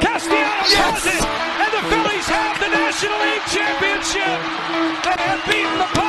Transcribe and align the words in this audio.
Castellanos 0.00 0.72
has 0.72 1.04
it, 1.06 1.24
and 1.60 1.72
the 1.76 1.82
Phillies 1.90 2.28
have 2.28 2.56
the 2.58 2.68
National 2.68 3.18
League 3.20 3.46
Championship. 3.52 4.40
They 5.04 5.16
have 5.22 5.44
beaten 5.46 5.78
the 5.78 6.01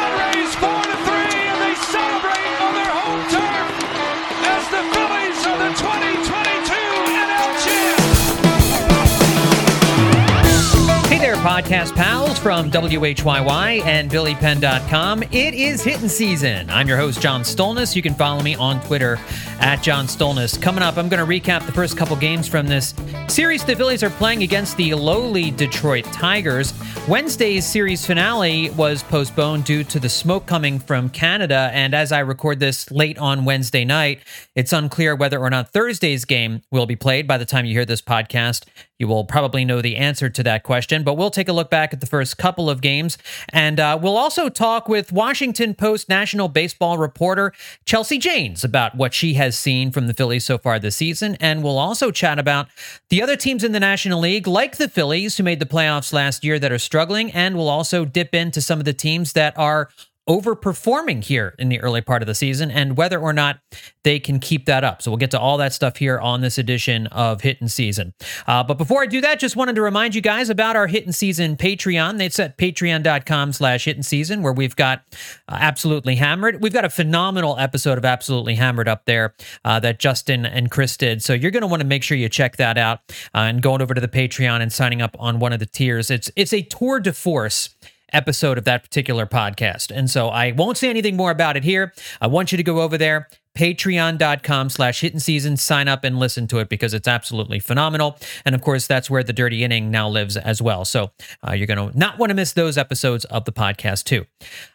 podcast 11.43 11.93
pals 11.93 12.39
from 12.39 12.71
WHYY 12.71 13.83
and 13.83 14.09
BillyPenn.com. 14.09 15.23
It 15.23 15.53
is 15.53 15.83
hitting 15.83 16.07
season. 16.07 16.69
I'm 16.69 16.87
your 16.87 16.95
host, 16.95 17.19
John 17.19 17.41
Stolnis. 17.41 17.97
You 17.97 18.01
can 18.01 18.13
follow 18.13 18.41
me 18.41 18.55
on 18.55 18.79
Twitter 18.83 19.19
at 19.59 19.83
John 19.83 20.05
Stolnis. 20.05 20.59
Coming 20.61 20.83
up, 20.83 20.95
I'm 20.95 21.09
going 21.09 21.19
to 21.19 21.29
recap 21.29 21.65
the 21.65 21.73
first 21.73 21.97
couple 21.97 22.15
games 22.15 22.47
from 22.47 22.67
this 22.67 22.93
series 23.27 23.65
the 23.65 23.75
Phillies 23.75 24.03
are 24.03 24.09
playing 24.11 24.43
against 24.43 24.77
the 24.77 24.93
lowly 24.93 25.51
Detroit 25.51 26.05
Tigers. 26.05 26.73
Wednesday's 27.09 27.65
series 27.65 28.05
finale 28.05 28.69
was 28.69 29.03
postponed 29.03 29.65
due 29.65 29.83
to 29.83 29.99
the 29.99 30.07
smoke 30.07 30.45
coming 30.45 30.79
from 30.79 31.09
Canada, 31.09 31.71
and 31.73 31.93
as 31.93 32.13
I 32.13 32.19
record 32.19 32.61
this 32.61 32.89
late 32.89 33.17
on 33.17 33.43
Wednesday 33.43 33.83
night, 33.83 34.21
it's 34.55 34.71
unclear 34.71 35.13
whether 35.13 35.39
or 35.39 35.49
not 35.49 35.73
Thursday's 35.73 36.23
game 36.23 36.61
will 36.71 36.85
be 36.85 36.95
played 36.95 37.27
by 37.27 37.37
the 37.37 37.45
time 37.45 37.65
you 37.65 37.73
hear 37.73 37.83
this 37.83 38.01
podcast. 38.01 38.63
You 39.03 39.09
will 39.09 39.25
probably 39.25 39.65
know 39.65 39.81
the 39.81 39.97
answer 39.97 40.29
to 40.29 40.43
that 40.43 40.63
question, 40.63 41.03
but 41.03 41.15
we'll 41.15 41.29
take 41.29 41.49
a 41.49 41.51
look 41.51 41.69
back 41.69 41.91
at 41.91 41.99
the 41.99 42.05
first 42.05 42.37
couple 42.37 42.69
of 42.69 42.79
games. 42.79 43.17
And 43.49 43.77
uh, 43.77 43.99
we'll 44.01 44.15
also 44.15 44.47
talk 44.47 44.87
with 44.87 45.11
Washington 45.11 45.73
Post 45.75 46.07
national 46.07 46.47
baseball 46.47 46.97
reporter 46.97 47.51
Chelsea 47.83 48.17
Janes 48.17 48.63
about 48.63 48.95
what 48.95 49.13
she 49.13 49.33
has 49.33 49.59
seen 49.59 49.91
from 49.91 50.07
the 50.07 50.13
Phillies 50.13 50.45
so 50.45 50.57
far 50.57 50.79
this 50.79 50.95
season. 50.95 51.35
And 51.41 51.63
we'll 51.63 51.79
also 51.79 52.11
chat 52.11 52.39
about 52.39 52.69
the 53.09 53.21
other 53.21 53.35
teams 53.35 53.65
in 53.65 53.73
the 53.73 53.79
National 53.81 54.21
League, 54.21 54.47
like 54.47 54.77
the 54.77 54.87
Phillies, 54.87 55.35
who 55.35 55.43
made 55.43 55.59
the 55.59 55.65
playoffs 55.65 56.13
last 56.13 56.45
year, 56.45 56.57
that 56.57 56.71
are 56.71 56.79
struggling. 56.79 57.29
And 57.33 57.57
we'll 57.57 57.67
also 57.67 58.05
dip 58.05 58.33
into 58.33 58.61
some 58.61 58.79
of 58.79 58.85
the 58.85 58.93
teams 58.93 59.33
that 59.33 59.53
are 59.57 59.89
overperforming 60.27 61.23
here 61.23 61.55
in 61.59 61.69
the 61.69 61.79
early 61.81 62.01
part 62.01 62.21
of 62.21 62.27
the 62.27 62.35
season 62.35 62.71
and 62.71 62.95
whether 62.95 63.19
or 63.19 63.33
not 63.33 63.59
they 64.03 64.19
can 64.19 64.39
keep 64.39 64.65
that 64.65 64.83
up. 64.83 65.01
So 65.01 65.11
we'll 65.11 65.17
get 65.17 65.31
to 65.31 65.39
all 65.39 65.57
that 65.57 65.73
stuff 65.73 65.97
here 65.97 66.19
on 66.19 66.41
this 66.41 66.57
edition 66.57 67.07
of 67.07 67.41
Hittin' 67.41 67.67
Season. 67.67 68.13
Uh, 68.47 68.63
but 68.63 68.77
before 68.77 69.01
I 69.01 69.05
do 69.05 69.21
that, 69.21 69.39
just 69.39 69.55
wanted 69.55 69.75
to 69.75 69.81
remind 69.81 70.15
you 70.15 70.21
guys 70.21 70.49
about 70.49 70.75
our 70.75 70.87
Hittin' 70.87 71.13
Season 71.13 71.57
Patreon. 71.57 72.21
It's 72.21 72.39
at 72.39 72.57
patreon.com 72.57 73.53
slash 73.53 73.85
hit 73.85 73.97
and 73.97 74.05
Season 74.05 74.41
where 74.41 74.53
we've 74.53 74.75
got 74.75 75.03
uh, 75.47 75.57
Absolutely 75.59 76.15
Hammered. 76.15 76.61
We've 76.61 76.73
got 76.73 76.85
a 76.85 76.89
phenomenal 76.89 77.57
episode 77.57 77.97
of 77.97 78.05
Absolutely 78.05 78.55
Hammered 78.55 78.87
up 78.87 79.05
there 79.05 79.33
uh, 79.65 79.79
that 79.81 79.99
Justin 79.99 80.45
and 80.45 80.71
Chris 80.71 80.95
did. 80.97 81.21
So 81.21 81.33
you're 81.33 81.51
going 81.51 81.61
to 81.61 81.67
want 81.67 81.81
to 81.81 81.87
make 81.87 82.03
sure 82.03 82.17
you 82.17 82.29
check 82.29 82.57
that 82.57 82.77
out 82.77 82.99
uh, 83.33 83.39
and 83.39 83.61
going 83.61 83.81
over 83.81 83.93
to 83.93 84.01
the 84.01 84.07
Patreon 84.07 84.61
and 84.61 84.71
signing 84.71 85.01
up 85.01 85.15
on 85.19 85.39
one 85.39 85.53
of 85.53 85.59
the 85.59 85.65
tiers. 85.65 86.09
It's, 86.09 86.31
it's 86.35 86.53
a 86.53 86.61
tour 86.61 86.99
de 86.99 87.13
force 87.13 87.75
episode 88.13 88.57
of 88.57 88.63
that 88.65 88.83
particular 88.83 89.25
podcast. 89.25 89.91
And 89.95 90.09
so 90.09 90.29
I 90.29 90.51
won't 90.51 90.77
say 90.77 90.89
anything 90.89 91.15
more 91.15 91.31
about 91.31 91.57
it 91.57 91.63
here. 91.63 91.93
I 92.21 92.27
want 92.27 92.51
you 92.51 92.57
to 92.57 92.63
go 92.63 92.81
over 92.81 92.97
there, 92.97 93.27
patreon.com 93.57 94.69
slash 94.69 95.01
hitting 95.01 95.19
season, 95.19 95.57
sign 95.57 95.87
up 95.87 96.03
and 96.03 96.17
listen 96.17 96.47
to 96.47 96.59
it 96.59 96.69
because 96.69 96.93
it's 96.93 97.07
absolutely 97.07 97.59
phenomenal. 97.59 98.17
And 98.45 98.55
of 98.55 98.61
course, 98.61 98.87
that's 98.87 99.09
where 99.09 99.23
the 99.23 99.33
dirty 99.33 99.63
inning 99.63 99.91
now 99.91 100.09
lives 100.09 100.37
as 100.37 100.61
well. 100.61 100.85
So 100.85 101.11
uh, 101.47 101.53
you're 101.53 101.67
going 101.67 101.91
to 101.91 101.97
not 101.97 102.17
want 102.17 102.29
to 102.29 102.35
miss 102.35 102.53
those 102.53 102.77
episodes 102.77 103.25
of 103.25 103.45
the 103.45 103.51
podcast 103.51 104.05
too. 104.05 104.25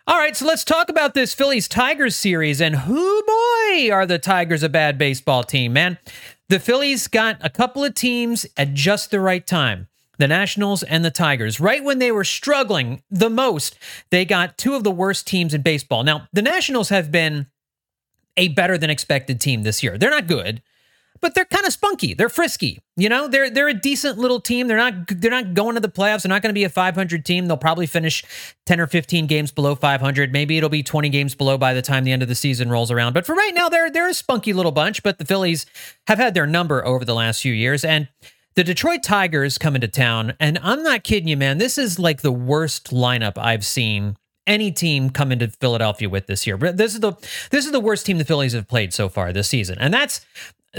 All 0.06 0.18
right, 0.18 0.36
so 0.36 0.46
let's 0.46 0.64
talk 0.64 0.88
about 0.88 1.14
this 1.14 1.34
Phillies 1.34 1.68
Tigers 1.68 2.16
series. 2.16 2.60
And 2.60 2.76
who 2.76 3.22
boy 3.22 3.90
are 3.92 4.06
the 4.06 4.18
Tigers 4.18 4.62
a 4.62 4.68
bad 4.68 4.98
baseball 4.98 5.42
team, 5.42 5.72
man. 5.72 5.98
The 6.48 6.58
Phillies 6.58 7.08
got 7.08 7.36
a 7.42 7.50
couple 7.50 7.84
of 7.84 7.94
teams 7.94 8.46
at 8.56 8.72
just 8.72 9.10
the 9.10 9.20
right 9.20 9.46
time 9.46 9.88
the 10.18 10.28
Nationals 10.28 10.82
and 10.82 11.04
the 11.04 11.10
Tigers. 11.10 11.60
Right 11.60 11.82
when 11.82 11.98
they 11.98 12.12
were 12.12 12.24
struggling 12.24 13.02
the 13.10 13.30
most, 13.30 13.78
they 14.10 14.24
got 14.24 14.58
two 14.58 14.74
of 14.74 14.84
the 14.84 14.90
worst 14.90 15.26
teams 15.26 15.54
in 15.54 15.62
baseball. 15.62 16.04
Now, 16.04 16.28
the 16.32 16.42
Nationals 16.42 16.90
have 16.90 17.10
been 17.10 17.46
a 18.36 18.48
better 18.48 18.78
than 18.78 18.90
expected 18.90 19.40
team 19.40 19.62
this 19.62 19.82
year. 19.82 19.98
They're 19.98 20.10
not 20.10 20.26
good, 20.26 20.62
but 21.20 21.34
they're 21.34 21.44
kind 21.44 21.66
of 21.66 21.72
spunky. 21.72 22.14
They're 22.14 22.28
frisky. 22.28 22.78
You 22.96 23.08
know, 23.08 23.28
they're 23.28 23.50
they're 23.50 23.68
a 23.68 23.74
decent 23.74 24.18
little 24.18 24.40
team. 24.40 24.68
They're 24.68 24.76
not 24.76 25.08
they're 25.08 25.30
not 25.30 25.54
going 25.54 25.74
to 25.74 25.80
the 25.80 25.88
playoffs. 25.88 26.22
They're 26.22 26.30
not 26.30 26.42
going 26.42 26.50
to 26.50 26.58
be 26.58 26.64
a 26.64 26.68
500 26.68 27.24
team. 27.24 27.46
They'll 27.46 27.56
probably 27.56 27.86
finish 27.86 28.24
10 28.66 28.80
or 28.80 28.86
15 28.86 29.26
games 29.26 29.50
below 29.50 29.74
500. 29.74 30.32
Maybe 30.32 30.56
it'll 30.56 30.68
be 30.68 30.82
20 30.82 31.08
games 31.08 31.34
below 31.34 31.58
by 31.58 31.74
the 31.74 31.82
time 31.82 32.04
the 32.04 32.12
end 32.12 32.22
of 32.22 32.28
the 32.28 32.34
season 32.34 32.70
rolls 32.70 32.90
around. 32.90 33.12
But 33.12 33.26
for 33.26 33.34
right 33.34 33.52
now, 33.54 33.68
they're 33.68 33.90
they're 33.90 34.08
a 34.08 34.14
spunky 34.14 34.52
little 34.52 34.72
bunch. 34.72 35.02
But 35.02 35.18
the 35.18 35.24
Phillies 35.24 35.66
have 36.06 36.18
had 36.18 36.34
their 36.34 36.46
number 36.46 36.84
over 36.86 37.04
the 37.04 37.14
last 37.14 37.42
few 37.42 37.52
years 37.52 37.84
and 37.84 38.08
the 38.58 38.64
Detroit 38.64 39.04
Tigers 39.04 39.56
come 39.56 39.76
into 39.76 39.86
town, 39.86 40.34
and 40.40 40.58
I'm 40.64 40.82
not 40.82 41.04
kidding 41.04 41.28
you, 41.28 41.36
man. 41.36 41.58
This 41.58 41.78
is 41.78 41.96
like 41.96 42.22
the 42.22 42.32
worst 42.32 42.90
lineup 42.90 43.34
I've 43.38 43.64
seen 43.64 44.16
any 44.48 44.72
team 44.72 45.10
come 45.10 45.30
into 45.30 45.46
Philadelphia 45.46 46.08
with 46.08 46.26
this 46.26 46.44
year. 46.44 46.56
But 46.56 46.76
This 46.76 46.94
is 46.94 46.98
the 46.98 47.12
this 47.52 47.66
is 47.66 47.70
the 47.70 47.78
worst 47.78 48.04
team 48.04 48.18
the 48.18 48.24
Phillies 48.24 48.54
have 48.54 48.66
played 48.66 48.92
so 48.92 49.08
far 49.08 49.32
this 49.32 49.46
season, 49.46 49.78
and 49.78 49.94
that's 49.94 50.26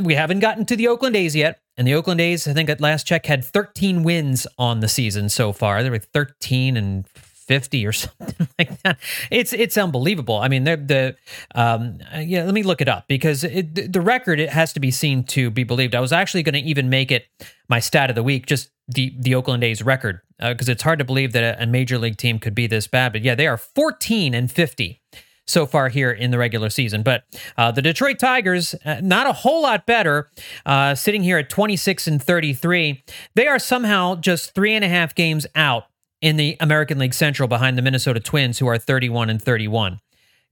we 0.04 0.16
haven't 0.16 0.40
gotten 0.42 0.66
to 0.66 0.76
the 0.76 0.90
Oakland 0.90 1.16
A's 1.16 1.38
yet. 1.38 1.62
And 1.78 1.88
the 1.88 1.94
Oakland 1.94 2.20
A's, 2.20 2.50
I 2.50 2.54
think 2.54 2.70
at 2.70 2.82
last 2.82 3.08
check, 3.08 3.26
had 3.28 3.46
13 3.46 4.04
wins 4.04 4.46
on 4.58 4.82
the 4.82 4.90
season 4.90 5.30
so 5.30 5.54
far. 5.54 5.82
They 5.82 5.90
were 5.90 6.00
13 6.00 6.76
and 6.76 7.08
50 7.50 7.88
or 7.88 7.92
something 7.94 8.48
like 8.60 8.82
that. 8.84 9.00
It's 9.32 9.54
it's 9.54 9.76
unbelievable. 9.76 10.38
I 10.38 10.48
mean, 10.48 10.64
the 10.64 11.16
um 11.56 11.98
yeah, 12.16 12.44
let 12.44 12.54
me 12.54 12.62
look 12.64 12.80
it 12.80 12.88
up 12.88 13.08
because 13.08 13.44
it, 13.44 13.92
the 13.92 14.02
record 14.02 14.40
it 14.40 14.50
has 14.50 14.72
to 14.74 14.80
be 14.80 14.92
seen 14.92 15.24
to 15.26 15.50
be 15.50 15.64
believed. 15.64 15.96
I 15.96 16.00
was 16.00 16.14
actually 16.14 16.44
going 16.44 16.54
to 16.54 16.70
even 16.70 16.90
make 16.90 17.12
it 17.12 17.26
my 17.68 17.80
stat 17.80 18.10
of 18.12 18.16
the 18.16 18.24
week 18.24 18.46
just 18.46 18.70
the 18.88 19.16
the 19.20 19.34
Oakland 19.34 19.64
A's 19.64 19.82
record 19.82 20.22
because 20.38 20.70
uh, 20.70 20.74
it's 20.74 20.84
hard 20.84 21.00
to 21.00 21.06
believe 21.06 21.34
that 21.34 21.44
a, 21.44 21.64
a 21.64 21.66
major 21.66 21.98
league 21.98 22.18
team 22.18 22.38
could 22.38 22.54
be 22.54 22.68
this 22.68 22.86
bad. 22.88 23.14
But 23.14 23.24
yeah, 23.24 23.34
they 23.34 23.48
are 23.48 23.58
14 23.58 24.36
and 24.36 24.52
50 24.52 25.02
so 25.48 25.66
far 25.66 25.90
here 25.90 26.12
in 26.12 26.30
the 26.30 26.38
regular 26.38 26.70
season. 26.70 27.02
But 27.02 27.24
uh, 27.58 27.72
the 27.72 27.82
Detroit 27.82 28.20
Tigers, 28.20 28.76
uh, 28.86 29.02
not 29.02 29.26
a 29.26 29.34
whole 29.34 29.64
lot 29.64 29.88
better, 29.88 30.30
uh, 30.68 30.94
sitting 30.94 31.24
here 31.24 31.40
at 31.40 31.50
26 31.50 32.08
and 32.08 32.22
33. 32.22 33.04
They 33.34 33.48
are 33.48 33.58
somehow 33.58 34.16
just 34.16 34.54
three 34.54 34.76
and 34.76 34.86
a 34.86 34.88
half 34.88 35.16
games 35.16 35.48
out 35.56 35.86
in 36.22 36.38
the 36.38 36.58
American 36.60 37.00
League 37.00 37.14
Central 37.14 37.48
behind 37.48 37.78
the 37.78 37.82
Minnesota 37.82 38.20
Twins, 38.20 38.60
who 38.60 38.68
are 38.68 38.78
31 38.78 39.30
and 39.30 39.42
31. 39.42 40.00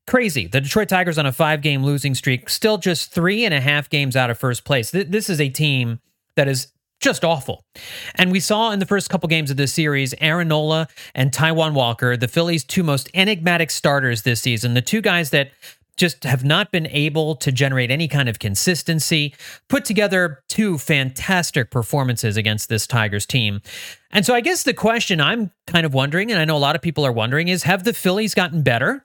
Crazy. 0.05 0.47
The 0.47 0.61
Detroit 0.61 0.87
Tigers 0.87 1.17
on 1.17 1.25
a 1.25 1.33
five 1.33 1.61
game 1.61 1.83
losing 1.83 2.15
streak, 2.15 2.49
still 2.49 2.77
just 2.77 3.11
three 3.11 3.43
and 3.43 3.53
a 3.53 3.59
half 3.59 3.89
games 3.89 4.15
out 4.15 4.29
of 4.29 4.37
first 4.37 4.63
place. 4.63 4.91
This 4.91 5.29
is 5.29 5.41
a 5.41 5.49
team 5.49 5.99
that 6.35 6.47
is 6.47 6.67
just 6.99 7.23
awful. 7.23 7.63
And 8.15 8.31
we 8.31 8.39
saw 8.39 8.71
in 8.71 8.79
the 8.79 8.85
first 8.85 9.09
couple 9.09 9.27
games 9.27 9.51
of 9.51 9.57
this 9.57 9.73
series, 9.73 10.15
Aaron 10.19 10.47
Nola 10.47 10.87
and 11.13 11.31
Taijuan 11.31 11.73
Walker, 11.73 12.17
the 12.17 12.27
Phillies' 12.27 12.63
two 12.63 12.83
most 12.83 13.09
enigmatic 13.13 13.69
starters 13.69 14.23
this 14.23 14.41
season, 14.41 14.73
the 14.73 14.81
two 14.81 15.01
guys 15.01 15.29
that 15.31 15.51
just 15.97 16.23
have 16.23 16.43
not 16.43 16.71
been 16.71 16.87
able 16.87 17.35
to 17.35 17.51
generate 17.51 17.91
any 17.91 18.07
kind 18.07 18.29
of 18.29 18.39
consistency, 18.39 19.33
put 19.67 19.83
together 19.83 20.43
two 20.47 20.77
fantastic 20.77 21.71
performances 21.71 22.37
against 22.37 22.69
this 22.69 22.87
Tigers 22.87 23.25
team. 23.25 23.61
And 24.11 24.25
so 24.25 24.33
I 24.33 24.41
guess 24.41 24.63
the 24.63 24.73
question 24.73 25.19
I'm 25.19 25.51
kind 25.65 25.85
of 25.85 25.93
wondering, 25.93 26.31
and 26.31 26.39
I 26.39 26.45
know 26.45 26.55
a 26.55 26.59
lot 26.59 26.75
of 26.75 26.81
people 26.81 27.05
are 27.05 27.11
wondering, 27.11 27.47
is 27.47 27.63
have 27.63 27.83
the 27.83 27.93
Phillies 27.93 28.35
gotten 28.35 28.61
better? 28.61 29.03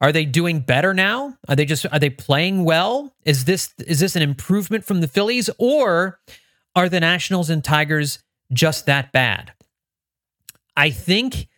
Are 0.00 0.12
they 0.12 0.24
doing 0.24 0.60
better 0.60 0.92
now? 0.92 1.38
Are 1.48 1.56
they 1.56 1.64
just 1.64 1.86
are 1.90 1.98
they 1.98 2.10
playing 2.10 2.64
well? 2.64 3.14
Is 3.24 3.44
this 3.44 3.72
is 3.86 4.00
this 4.00 4.16
an 4.16 4.22
improvement 4.22 4.84
from 4.84 5.00
the 5.00 5.08
Phillies 5.08 5.48
or 5.56 6.18
are 6.76 6.88
the 6.88 7.00
Nationals 7.00 7.48
and 7.48 7.62
Tigers 7.64 8.18
just 8.52 8.86
that 8.86 9.12
bad? 9.12 9.52
I 10.76 10.90
think 10.90 11.48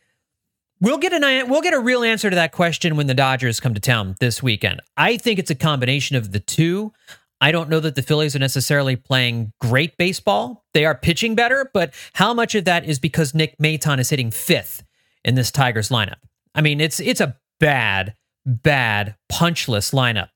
We'll 0.81 0.99
get 0.99 1.13
an 1.15 1.49
we'll 1.49 1.63
get 1.63 1.73
a 1.73 1.81
real 1.81 2.03
answer 2.03 2.29
to 2.29 2.37
that 2.37 2.53
question 2.53 2.97
when 2.97 3.07
the 3.07 3.15
Dodgers 3.15 3.61
come 3.61 3.73
to 3.75 3.81
town 3.81 4.15
this 4.21 4.43
weekend. 4.43 4.81
I 4.97 5.17
think 5.17 5.39
it's 5.39 5.51
a 5.51 5.55
combination 5.55 6.17
of 6.17 6.33
the 6.33 6.41
two. 6.41 6.93
I 7.41 7.51
don't 7.51 7.71
know 7.71 7.81
that 7.81 7.95
the 7.95 8.03
Phillies 8.03 8.37
are 8.37 8.41
necessarily 8.41 8.97
playing 8.97 9.53
great 9.61 9.97
baseball. 9.97 10.65
They 10.75 10.85
are 10.85 10.95
pitching 10.95 11.35
better, 11.35 11.71
but 11.73 11.95
how 12.15 12.35
much 12.35 12.55
of 12.55 12.65
that 12.67 12.85
is 12.85 12.99
because 12.99 13.35
Nick 13.35 13.57
Maton 13.59 13.99
is 13.99 14.11
hitting 14.11 14.31
fifth 14.31 14.85
in 15.25 15.35
this 15.35 15.51
Tigers 15.51 15.89
lineup? 15.89 16.17
I 16.55 16.61
mean, 16.61 16.81
it's 16.81 17.01
it's 17.01 17.21
a 17.21 17.37
bad, 17.59 18.15
bad, 18.47 19.17
punchless 19.29 19.93
lineup. 19.93 20.29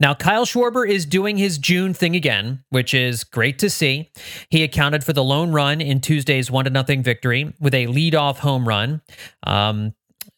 Now, 0.00 0.14
Kyle 0.14 0.46
Schwarber 0.46 0.88
is 0.88 1.04
doing 1.04 1.36
his 1.36 1.58
June 1.58 1.92
thing 1.92 2.14
again, 2.14 2.64
which 2.70 2.94
is 2.94 3.24
great 3.24 3.58
to 3.58 3.68
see. 3.68 4.10
He 4.48 4.62
accounted 4.62 5.04
for 5.04 5.12
the 5.12 5.24
lone 5.24 5.52
run 5.52 5.80
in 5.80 6.00
Tuesday's 6.00 6.50
1 6.50 6.72
0 6.86 7.02
victory 7.02 7.52
with 7.60 7.74
a 7.74 7.86
leadoff 7.86 8.38
home 8.38 8.66
run. 8.66 9.02
Um, 9.42 9.94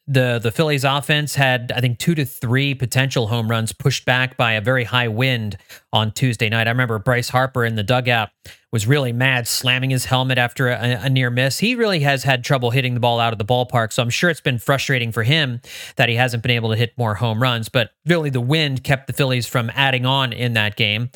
the 0.09 0.41
the 0.43 0.51
Phillies 0.51 0.85
offense 0.85 1.35
had 1.35 1.71
I 1.77 1.81
think 1.81 1.99
two 1.99 2.15
to 2.15 2.25
three 2.25 2.75
potential 2.75 3.29
home 3.29 3.49
runs 3.49 3.73
pushed 3.73 4.07
back 4.07 4.37
by 4.39 4.53
a 4.53 4.61
very 4.61 4.85
high 4.85 5.09
wind 5.09 5.59
on 5.93 6.13
Tuesday 6.13 6.49
night. 6.49 6.67
I 6.67 6.71
remember 6.71 6.99
Bryce 6.99 7.29
Harper 7.29 7.65
in 7.65 7.77
the 7.77 7.83
dugout 7.83 8.31
was 8.73 8.87
really 8.87 9.13
mad, 9.13 9.47
slamming 9.47 9.91
his 9.91 10.07
helmet 10.07 10.37
after 10.37 10.69
a, 10.69 11.01
a, 11.03 11.09
near 11.09 11.31
miss. 11.31 11.59
He 11.59 11.75
really 11.75 12.01
has 12.01 12.23
had 12.25 12.45
trouble 12.45 12.71
hitting 12.71 12.93
the 12.93 13.01
ball 13.01 13.19
out 13.19 13.33
of 13.33 13.39
the 13.39 13.45
ballpark, 13.45 13.93
so 13.93 14.03
I'm 14.03 14.11
sure 14.11 14.29
it's 14.29 14.43
been 14.43 14.59
frustrating 14.59 15.11
for 15.11 15.23
him 15.23 15.63
that 15.97 16.11
he 16.11 16.17
hasn't 16.17 16.43
been 16.43 16.53
able 16.53 16.71
to 16.71 16.77
hit 16.77 16.93
more 16.99 17.15
home 17.15 17.43
runs. 17.43 17.69
But 17.69 17.91
really, 18.07 18.31
the 18.31 18.43
wind 18.43 18.85
kept 18.85 19.07
the 19.07 19.15
Phillies 19.15 19.47
from 19.47 19.71
adding 19.75 20.05
on 20.05 20.33
in 20.33 20.53
that 20.55 20.77
game. 20.77 21.11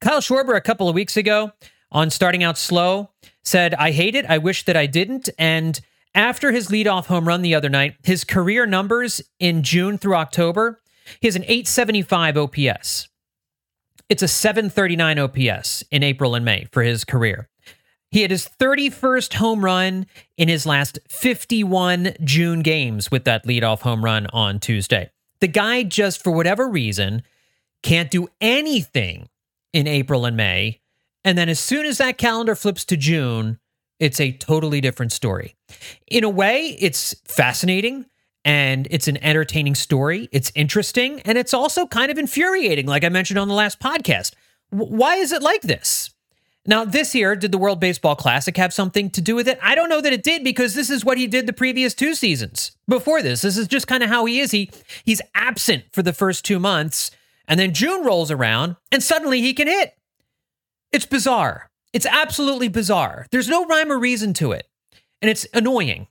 Kyle 0.00 0.20
Schwarber 0.20 0.56
a 0.56 0.60
couple 0.60 0.88
of 0.88 0.94
weeks 0.94 1.16
ago 1.16 1.52
on 1.90 2.10
starting 2.10 2.42
out 2.42 2.58
slow. 2.58 3.10
Said, 3.44 3.74
I 3.74 3.90
hate 3.90 4.14
it. 4.14 4.24
I 4.26 4.38
wish 4.38 4.64
that 4.66 4.76
I 4.76 4.86
didn't. 4.86 5.28
And 5.36 5.80
after 6.14 6.52
his 6.52 6.68
leadoff 6.68 7.06
home 7.06 7.26
run 7.26 7.42
the 7.42 7.54
other 7.54 7.68
night, 7.68 7.96
his 8.04 8.24
career 8.24 8.66
numbers 8.66 9.22
in 9.38 9.62
June 9.62 9.98
through 9.98 10.16
October, 10.16 10.80
he 11.20 11.26
has 11.26 11.36
an 11.36 11.44
875 11.44 12.36
OPS. 12.36 13.08
It's 14.08 14.22
a 14.22 14.28
739 14.28 15.18
OPS 15.18 15.84
in 15.90 16.02
April 16.02 16.34
and 16.34 16.44
May 16.44 16.66
for 16.70 16.82
his 16.82 17.04
career. 17.04 17.48
He 18.10 18.20
had 18.20 18.30
his 18.30 18.46
31st 18.60 19.34
home 19.34 19.64
run 19.64 20.06
in 20.36 20.48
his 20.48 20.66
last 20.66 20.98
51 21.08 22.14
June 22.22 22.60
games 22.60 23.10
with 23.10 23.24
that 23.24 23.46
leadoff 23.46 23.80
home 23.80 24.04
run 24.04 24.26
on 24.34 24.60
Tuesday. 24.60 25.10
The 25.40 25.48
guy 25.48 25.82
just, 25.82 26.22
for 26.22 26.30
whatever 26.30 26.68
reason, 26.68 27.22
can't 27.82 28.10
do 28.10 28.28
anything 28.38 29.30
in 29.72 29.86
April 29.86 30.26
and 30.26 30.36
May. 30.36 30.80
And 31.24 31.38
then 31.38 31.48
as 31.48 31.58
soon 31.58 31.86
as 31.86 31.98
that 31.98 32.18
calendar 32.18 32.54
flips 32.54 32.84
to 32.86 32.98
June, 32.98 33.58
it's 34.02 34.18
a 34.18 34.32
totally 34.32 34.80
different 34.80 35.12
story. 35.12 35.54
In 36.08 36.24
a 36.24 36.28
way, 36.28 36.76
it's 36.80 37.14
fascinating 37.24 38.06
and 38.44 38.88
it's 38.90 39.06
an 39.06 39.16
entertaining 39.22 39.76
story. 39.76 40.28
It's 40.32 40.50
interesting 40.56 41.20
and 41.20 41.38
it's 41.38 41.54
also 41.54 41.86
kind 41.86 42.10
of 42.10 42.18
infuriating, 42.18 42.86
like 42.86 43.04
I 43.04 43.10
mentioned 43.10 43.38
on 43.38 43.46
the 43.46 43.54
last 43.54 43.78
podcast. 43.78 44.34
W- 44.72 44.92
why 44.92 45.14
is 45.16 45.30
it 45.30 45.40
like 45.40 45.62
this? 45.62 46.10
Now, 46.66 46.84
this 46.84 47.14
year, 47.14 47.36
did 47.36 47.52
the 47.52 47.58
World 47.58 47.78
Baseball 47.78 48.16
Classic 48.16 48.56
have 48.56 48.72
something 48.72 49.08
to 49.10 49.20
do 49.20 49.36
with 49.36 49.46
it? 49.46 49.58
I 49.62 49.76
don't 49.76 49.88
know 49.88 50.00
that 50.00 50.12
it 50.12 50.24
did 50.24 50.42
because 50.42 50.74
this 50.74 50.90
is 50.90 51.04
what 51.04 51.18
he 51.18 51.28
did 51.28 51.46
the 51.46 51.52
previous 51.52 51.94
two 51.94 52.16
seasons. 52.16 52.72
Before 52.88 53.22
this, 53.22 53.42
this 53.42 53.56
is 53.56 53.68
just 53.68 53.86
kind 53.86 54.02
of 54.02 54.08
how 54.08 54.24
he 54.24 54.40
is. 54.40 54.50
He 54.50 54.68
he's 55.04 55.22
absent 55.36 55.84
for 55.92 56.02
the 56.02 56.12
first 56.12 56.44
2 56.44 56.58
months, 56.58 57.12
and 57.46 57.58
then 57.58 57.72
June 57.72 58.04
rolls 58.04 58.32
around 58.32 58.74
and 58.90 59.00
suddenly 59.00 59.40
he 59.40 59.54
can 59.54 59.68
hit. 59.68 59.94
It's 60.90 61.06
bizarre. 61.06 61.70
It's 61.92 62.06
absolutely 62.06 62.68
bizarre. 62.68 63.26
There's 63.30 63.48
no 63.48 63.66
rhyme 63.66 63.92
or 63.92 63.98
reason 63.98 64.34
to 64.34 64.52
it. 64.52 64.66
And 65.20 65.30
it's 65.30 65.46
annoying. 65.54 66.08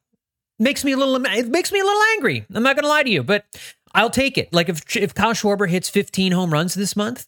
Makes 0.60 0.86
me 0.86 0.92
a 0.92 0.98
little 0.98 1.16
it 1.16 1.48
makes 1.48 1.72
me 1.72 1.80
a 1.80 1.84
little 1.84 2.04
angry. 2.14 2.46
I'm 2.54 2.64
not 2.64 2.76
going 2.76 2.84
to 2.84 2.90
lie 2.90 3.04
to 3.04 3.10
you, 3.10 3.24
but 3.24 3.46
I'll 3.94 4.12
take 4.12 4.38
it. 4.38 4.54
Like 4.54 4.70
if 4.70 4.96
if 4.96 5.14
Kyle 5.14 5.34
Schwarber 5.34 5.68
hits 5.68 5.90
15 5.90 6.32
home 6.32 6.54
runs 6.54 6.76
this 6.76 6.96
month, 6.96 7.26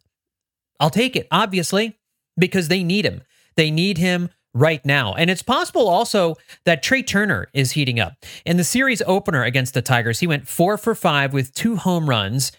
I'll 0.79 0.91
take 0.91 1.15
it. 1.15 1.27
Obviously, 1.31 1.97
because 2.37 2.67
they 2.67 2.83
need 2.83 3.05
him. 3.05 3.23
They 3.55 3.71
need 3.71 3.97
him 3.97 4.29
right 4.53 4.85
now. 4.85 5.13
And 5.13 5.29
it's 5.29 5.41
possible 5.41 5.87
also 5.87 6.35
that 6.65 6.83
Trea 6.83 7.03
Turner 7.03 7.47
is 7.53 7.71
heating 7.71 7.99
up. 7.99 8.13
In 8.45 8.57
the 8.57 8.63
series 8.63 9.01
opener 9.05 9.43
against 9.43 9.73
the 9.73 9.81
Tigers, 9.81 10.19
he 10.19 10.27
went 10.27 10.47
four 10.47 10.77
for 10.77 10.93
five 10.93 11.33
with 11.33 11.53
two 11.53 11.75
home 11.75 12.09
runs. 12.09 12.51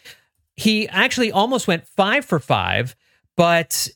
He 0.57 0.89
actually 0.89 1.31
almost 1.31 1.69
went 1.69 1.87
five 1.87 2.25
for 2.25 2.41
five, 2.41 2.97
but 3.37 3.89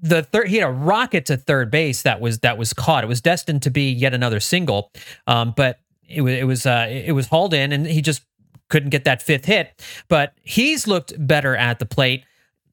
the 0.00 0.22
third 0.22 0.48
he 0.48 0.56
had 0.56 0.68
a 0.68 0.72
rocket 0.72 1.26
to 1.26 1.36
third 1.36 1.70
base 1.70 2.02
that 2.02 2.20
was 2.20 2.40
that 2.40 2.58
was 2.58 2.72
caught. 2.72 3.04
It 3.04 3.06
was 3.06 3.20
destined 3.20 3.62
to 3.62 3.70
be 3.70 3.90
yet 3.90 4.14
another 4.14 4.40
single, 4.40 4.92
um, 5.26 5.54
but 5.56 5.80
it 6.08 6.20
was 6.20 6.34
it 6.34 6.44
was 6.44 6.66
uh, 6.66 6.86
it 6.90 7.12
was 7.12 7.28
hauled 7.28 7.54
in, 7.54 7.72
and 7.72 7.86
he 7.86 8.02
just 8.02 8.22
couldn't 8.68 8.90
get 8.90 9.04
that 9.04 9.22
fifth 9.22 9.44
hit. 9.44 9.82
But 10.08 10.34
he's 10.42 10.86
looked 10.86 11.14
better 11.18 11.56
at 11.56 11.78
the 11.78 11.86
plate 11.86 12.24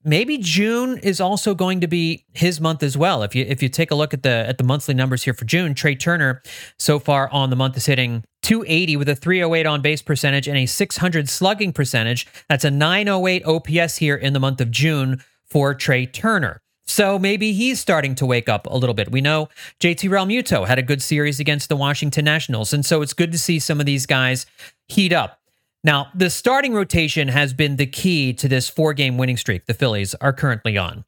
maybe 0.03 0.37
June 0.37 0.97
is 0.99 1.21
also 1.21 1.55
going 1.55 1.81
to 1.81 1.87
be 1.87 2.25
his 2.33 2.59
month 2.59 2.83
as 2.83 2.97
well. 2.97 3.23
If 3.23 3.35
you 3.35 3.45
if 3.47 3.63
you 3.63 3.69
take 3.69 3.91
a 3.91 3.95
look 3.95 4.13
at 4.13 4.23
the 4.23 4.29
at 4.29 4.57
the 4.57 4.63
monthly 4.63 4.93
numbers 4.93 5.23
here 5.23 5.33
for 5.33 5.45
June, 5.45 5.73
Trea 5.73 5.95
Turner 5.95 6.41
so 6.77 6.99
far 6.99 7.29
on 7.29 7.49
the 7.49 7.55
month 7.55 7.77
is 7.77 7.85
hitting 7.85 8.23
280 8.41 8.97
with 8.97 9.09
a 9.09 9.15
308 9.15 9.65
on 9.65 9.81
base 9.81 10.01
percentage 10.01 10.47
and 10.47 10.57
a 10.57 10.65
600 10.65 11.29
slugging 11.29 11.73
percentage. 11.73 12.27
That's 12.49 12.65
a 12.65 12.71
908 12.71 13.45
OPS 13.45 13.97
here 13.97 14.15
in 14.15 14.33
the 14.33 14.39
month 14.39 14.61
of 14.61 14.71
June 14.71 15.23
for 15.45 15.73
Trea 15.73 16.05
Turner. 16.05 16.62
So 16.85 17.17
maybe 17.17 17.53
he's 17.53 17.79
starting 17.79 18.13
to 18.15 18.25
wake 18.25 18.49
up 18.49 18.67
a 18.67 18.75
little 18.75 18.93
bit. 18.93 19.11
We 19.11 19.21
know 19.21 19.49
JT 19.79 20.09
Realmuto 20.09 20.67
had 20.67 20.77
a 20.79 20.83
good 20.83 21.01
series 21.01 21.39
against 21.39 21.69
the 21.69 21.77
Washington 21.77 22.25
Nationals, 22.25 22.73
and 22.73 22.85
so 22.85 23.01
it's 23.01 23.13
good 23.13 23.31
to 23.31 23.37
see 23.37 23.59
some 23.59 23.79
of 23.79 23.85
these 23.85 24.05
guys 24.05 24.45
heat 24.87 25.13
up. 25.13 25.39
Now, 25.83 26.07
the 26.13 26.29
starting 26.29 26.73
rotation 26.73 27.27
has 27.27 27.53
been 27.53 27.75
the 27.75 27.85
key 27.85 28.33
to 28.33 28.47
this 28.47 28.69
four 28.69 28.93
game 28.93 29.17
winning 29.17 29.37
streak 29.37 29.65
the 29.65 29.73
Phillies 29.73 30.13
are 30.15 30.33
currently 30.33 30.77
on. 30.77 31.03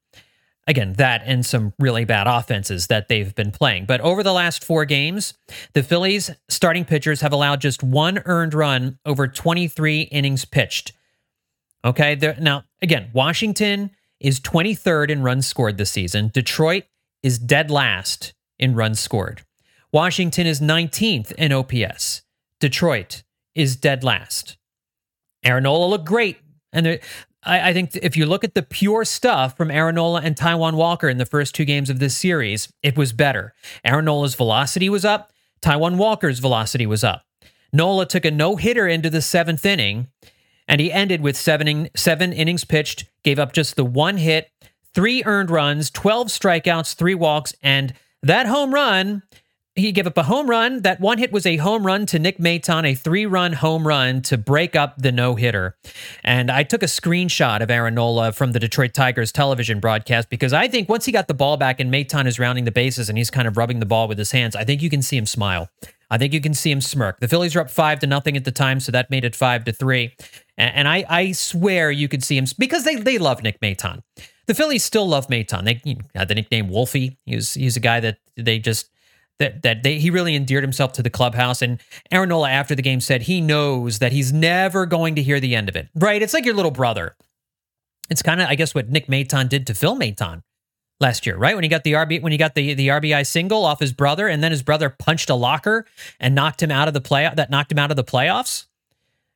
Again, 0.68 0.94
that 0.94 1.22
and 1.26 1.46
some 1.46 1.74
really 1.78 2.06
bad 2.06 2.26
offenses 2.26 2.88
that 2.88 3.08
they've 3.08 3.36
been 3.36 3.52
playing. 3.52 3.86
But 3.86 4.02
over 4.02 4.24
the 4.24 4.34
last 4.34 4.64
four 4.66 4.84
games, 4.86 5.36
the 5.74 5.84
Phillies 5.84 6.32
starting 6.50 6.86
pitchers 6.86 7.22
have 7.22 7.32
allowed 7.32 7.62
just 7.62 7.84
one 7.84 8.24
earned 8.26 8.54
run 8.56 8.98
over 9.06 9.28
23 9.28 10.02
innings 10.02 10.44
pitched. 10.44 10.94
Okay. 11.86 12.18
Now, 12.40 12.64
again, 12.82 13.12
Washington 13.14 13.92
is 14.20 14.40
23rd 14.40 15.10
in 15.10 15.24
runs 15.24 15.48
scored 15.48 15.78
this 15.78 15.92
season. 15.92 16.30
Detroit 16.34 16.84
is 17.24 17.38
dead 17.38 17.72
last 17.72 18.34
in 18.58 18.76
runs 18.76 19.00
scored. 19.00 19.44
Washington 19.92 20.46
is 20.46 20.60
19th 20.60 21.32
in 21.34 21.52
OPS. 21.52 22.24
Detroit 22.60 23.24
is 23.54 23.76
dead 23.76 24.04
last. 24.04 24.58
Aaron 25.44 25.64
Nola 25.64 25.86
looked 25.86 26.06
great. 26.06 26.38
And 26.74 26.86
there, 26.86 27.00
I, 27.44 27.70
I, 27.70 27.74
think 27.74 27.96
if 27.96 28.18
you 28.18 28.26
look 28.26 28.44
at 28.44 28.56
the 28.56 28.64
pure 28.64 29.06
stuff 29.06 29.56
from 29.56 29.72
Aaron 29.72 29.96
Nola 29.96 30.22
and 30.22 30.36
Taijuan 30.36 30.74
Walker 30.74 31.08
in 31.08 31.18
the 31.18 31.26
first 31.26 31.56
two 31.56 31.66
games 31.66 31.90
of 31.90 32.00
this 32.00 32.18
series, 32.18 32.68
it 32.84 32.98
was 32.98 33.14
better. 33.14 33.54
Aaron 33.84 34.06
Nola's 34.06 34.36
velocity 34.36 34.90
was 34.90 35.06
up. 35.06 35.32
Taijuan 35.62 35.98
Walker's 35.98 36.40
velocity 36.40 36.86
was 36.86 37.04
up. 37.04 37.24
Nola 37.72 38.06
took 38.06 38.26
a 38.26 38.32
no 38.32 38.56
hitter 38.56 38.88
into 38.88 39.10
the 39.10 39.22
seventh 39.22 39.66
inning, 39.66 40.08
and 40.68 40.82
he 40.82 40.92
ended 40.92 41.22
with 41.22 41.38
seven, 41.38 41.90
seven 41.96 42.34
innings 42.34 42.66
pitched, 42.66 43.06
gave 43.24 43.40
up 43.40 43.54
just 43.54 43.76
the 43.76 43.86
one 43.86 44.18
hit, 44.18 44.50
three 44.94 45.24
earned 45.26 45.50
runs, 45.50 45.90
12 45.90 46.28
strikeouts, 46.28 46.96
three 46.96 47.16
walks, 47.16 47.54
and 47.62 47.94
that 48.24 48.48
home 48.48 48.74
run 48.74 49.24
he 49.76 49.92
gave 49.92 50.08
up 50.08 50.18
a 50.18 50.24
home 50.24 50.50
run. 50.50 50.82
That 50.82 51.02
one 51.02 51.18
hit 51.18 51.34
was 51.34 51.46
a 51.46 51.58
home 51.58 51.86
run 51.86 52.06
to 52.08 52.20
Nick 52.20 52.38
Maton, 52.40 52.86
a 52.86 52.96
three 52.96 53.26
run 53.26 53.54
home 53.54 53.86
run 53.86 54.22
to 54.24 54.38
break 54.38 54.76
up 54.76 54.96
the 54.98 55.12
no 55.12 55.36
hitter. 55.36 55.76
And 56.24 56.50
I 56.50 56.64
took 56.64 56.82
a 56.82 56.88
screenshot 56.88 57.62
of 57.62 57.70
Aaron 57.70 57.96
Nola 57.96 58.32
from 58.32 58.54
the 58.54 58.60
Detroit 58.60 58.94
Tigers 58.94 59.34
television 59.34 59.82
broadcast 59.82 60.30
because 60.30 60.54
I 60.54 60.70
think 60.70 60.88
once 60.88 61.06
he 61.06 61.12
got 61.12 61.28
the 61.28 61.34
ball 61.34 61.58
back 61.58 61.80
and 61.80 61.92
Maton 61.92 62.26
is 62.26 62.40
rounding 62.40 62.64
the 62.64 62.72
bases 62.72 63.10
and 63.10 63.18
he's 63.18 63.30
kind 63.30 63.48
of 63.48 63.58
rubbing 63.58 63.80
the 63.80 63.86
ball 63.86 64.08
with 64.08 64.18
his 64.18 64.32
hands, 64.32 64.56
I 64.56 64.64
think 64.64 64.82
you 64.82 64.90
can 64.90 65.02
see 65.02 65.18
him 65.18 65.26
smile. 65.26 65.70
I 66.10 66.18
think 66.18 66.34
you 66.34 66.42
can 66.42 66.54
see 66.54 66.72
him 66.72 66.82
smirk. 66.82 67.20
The 67.20 67.28
Phillies 67.28 67.56
were 67.56 67.62
up 67.62 67.70
five 67.70 68.00
to 68.00 68.08
nothing 68.08 68.38
at 68.38 68.46
the 68.46 68.52
time, 68.52 68.80
so 68.80 68.92
that 68.92 69.10
made 69.10 69.26
it 69.26 69.36
five 69.36 69.66
to 69.66 69.74
three. 69.74 70.16
And 70.58 70.88
I, 70.88 71.06
I 71.10 71.32
swear 71.34 71.92
you 71.92 72.08
could 72.08 72.24
see 72.24 72.38
him 72.38 72.46
because 72.58 72.86
they, 72.86 72.96
they 72.96 73.18
love 73.18 73.44
Nick 73.44 73.60
Maton. 73.60 74.04
The 74.48 74.54
Phillies 74.54 74.84
still 74.84 75.08
love 75.08 75.28
Maton. 75.28 75.66
They 75.66 75.98
had 76.16 76.28
the 76.28 76.36
nickname 76.36 76.70
Wolfie. 76.70 77.18
He 77.26 77.36
was 77.36 77.56
he's 77.56 77.76
a 77.76 77.82
guy 77.82 78.00
that 78.00 78.20
they 78.38 78.60
just 78.60 78.90
that 79.40 79.64
that 79.64 79.84
they, 79.84 80.00
he 80.00 80.10
really 80.10 80.36
endeared 80.36 80.64
himself 80.64 80.94
to 80.94 81.04
the 81.04 81.10
clubhouse. 81.10 81.62
And 81.62 81.82
Aaron 82.12 82.30
Nola 82.30 82.50
after 82.50 82.76
the 82.76 82.82
game 82.82 83.02
said 83.02 83.24
he 83.24 83.42
knows 83.42 84.00
that 84.00 84.12
he's 84.12 84.32
never 84.32 84.86
going 84.86 85.16
to 85.16 85.24
hear 85.24 85.40
the 85.40 85.56
end 85.56 85.68
of 85.68 85.76
it. 85.76 85.90
Right? 85.96 86.22
It's 86.22 86.34
like 86.34 86.46
your 86.46 86.56
little 86.56 86.72
brother. 86.72 87.16
It's 88.10 88.22
kind 88.22 88.40
of 88.40 88.48
I 88.48 88.56
guess 88.56 88.76
what 88.76 88.90
Nick 88.90 89.08
Maton 89.08 89.50
did 89.50 89.68
to 89.68 89.74
Phil 89.74 89.98
Maton 89.98 90.44
last 91.00 91.26
year, 91.26 91.36
right? 91.38 91.56
When 91.56 91.64
he 91.64 91.70
got 91.70 91.84
the 91.84 91.94
RB 91.94 92.22
when 92.22 92.32
he 92.32 92.38
got 92.38 92.56
the 92.56 92.76
the 92.76 92.90
RBI 92.90 93.26
single 93.26 93.66
off 93.66 93.80
his 93.80 93.94
brother, 93.94 94.28
and 94.28 94.44
then 94.44 94.52
his 94.52 94.64
brother 94.64 94.90
punched 94.90 95.30
a 95.30 95.36
locker 95.36 95.86
and 96.20 96.36
knocked 96.36 96.62
him 96.62 96.72
out 96.72 96.88
of 96.88 96.94
the 96.94 97.02
play 97.02 97.30
that 97.36 97.50
knocked 97.50 97.72
him 97.72 97.80
out 97.80 97.92
of 97.92 97.98
the 97.98 98.04
playoffs. 98.04 98.66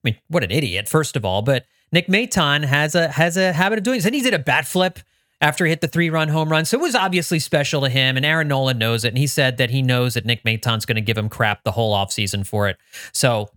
I 0.03 0.09
mean, 0.09 0.17
what 0.27 0.43
an 0.43 0.51
idiot, 0.51 0.87
first 0.87 1.15
of 1.15 1.25
all. 1.25 1.41
But 1.41 1.65
Nick 1.91 2.07
Maton 2.07 2.63
has 2.63 2.95
a 2.95 3.09
has 3.09 3.37
a 3.37 3.53
habit 3.53 3.77
of 3.77 3.83
doing 3.83 3.97
this. 3.97 4.05
And 4.05 4.15
he 4.15 4.21
did 4.21 4.33
a 4.33 4.39
bat 4.39 4.65
flip 4.65 4.99
after 5.41 5.65
he 5.65 5.69
hit 5.69 5.81
the 5.81 5.87
three 5.87 6.09
run 6.09 6.29
home 6.29 6.49
run. 6.49 6.65
So 6.65 6.77
it 6.77 6.81
was 6.81 6.95
obviously 6.95 7.39
special 7.39 7.81
to 7.81 7.89
him. 7.89 8.17
And 8.17 8.25
Aaron 8.25 8.47
Nola 8.47 8.73
knows 8.73 9.03
it. 9.03 9.09
And 9.09 9.17
he 9.17 9.27
said 9.27 9.57
that 9.57 9.69
he 9.69 9.81
knows 9.81 10.13
that 10.13 10.25
Nick 10.25 10.43
Maton's 10.43 10.85
going 10.85 10.95
to 10.95 11.01
give 11.01 11.17
him 11.17 11.29
crap 11.29 11.63
the 11.63 11.71
whole 11.71 11.95
offseason 11.95 12.45
for 12.45 12.67
it. 12.67 12.77
So 13.11 13.49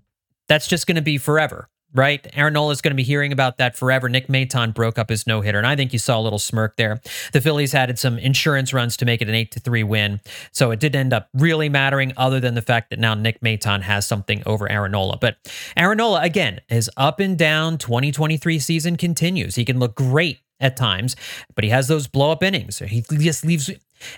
that's 0.48 0.66
just 0.66 0.86
going 0.86 0.96
to 0.96 1.02
be 1.02 1.18
forever, 1.18 1.68
right? 1.94 2.26
Aaron 2.34 2.54
Nola 2.54 2.72
is 2.72 2.80
going 2.80 2.92
to 2.92 2.96
be 2.96 3.02
hearing 3.02 3.32
about 3.32 3.58
that 3.58 3.76
forever. 3.76 4.08
Nick 4.08 4.28
Maton 4.28 4.72
broke 4.72 4.98
up 4.98 5.10
his 5.10 5.26
no 5.26 5.40
hitter. 5.40 5.58
And 5.58 5.66
I 5.66 5.76
think 5.76 5.92
you 5.92 5.98
saw 5.98 6.18
a 6.18 6.22
little 6.22 6.38
smirk 6.38 6.76
there. 6.76 7.00
The 7.32 7.40
Phillies 7.40 7.74
added 7.74 7.98
some 7.98 8.18
insurance 8.18 8.72
runs 8.72 8.96
to 8.98 9.04
make 9.04 9.22
it 9.22 9.28
an 9.28 9.34
8 9.34 9.50
to 9.52 9.60
3 9.60 9.82
win. 9.82 10.20
So 10.52 10.70
it 10.70 10.80
did 10.80 10.96
end 10.96 11.12
up 11.12 11.28
really 11.34 11.68
mattering, 11.68 12.12
other 12.16 12.40
than 12.40 12.54
the 12.54 12.62
fact 12.62 12.90
that 12.90 12.98
now 12.98 13.14
Nick 13.14 13.40
Maton 13.40 13.82
has 13.82 14.06
something 14.06 14.42
over 14.46 14.70
Aaron 14.70 14.92
Nola. 14.92 15.16
But 15.16 15.36
Aaron 15.76 15.98
Nola, 15.98 16.22
again, 16.22 16.60
his 16.68 16.90
up 16.96 17.20
and 17.20 17.38
down 17.38 17.78
2023 17.78 18.58
season 18.58 18.96
continues. 18.96 19.56
He 19.56 19.64
can 19.64 19.78
look 19.78 19.94
great 19.94 20.40
at 20.60 20.76
times, 20.76 21.16
but 21.54 21.64
he 21.64 21.70
has 21.70 21.88
those 21.88 22.06
blow 22.06 22.30
up 22.30 22.42
innings. 22.42 22.78
He 22.78 23.02
just 23.02 23.44
leaves. 23.44 23.70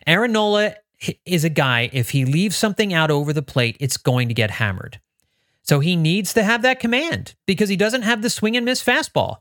Aaron 0.07 0.33
Nola 0.33 0.75
is 1.27 1.45
a 1.45 1.51
guy, 1.51 1.91
if 1.93 2.11
he 2.11 2.25
leaves 2.25 2.57
something 2.57 2.95
out 2.95 3.11
over 3.11 3.33
the 3.33 3.43
plate, 3.43 3.77
it's 3.81 3.97
going 3.97 4.29
to 4.29 4.35
get 4.35 4.53
hammered. 4.53 5.01
So 5.65 5.81
he 5.81 5.97
needs 5.97 6.33
to 6.35 6.45
have 6.45 6.63
that 6.63 6.79
command 6.79 7.35
because 7.47 7.69
he 7.69 7.77
doesn't 7.77 8.03
have 8.03 8.23
the 8.23 8.31
swing 8.31 8.57
and 8.57 8.65
miss 8.65 8.83
fastball. 8.83 9.39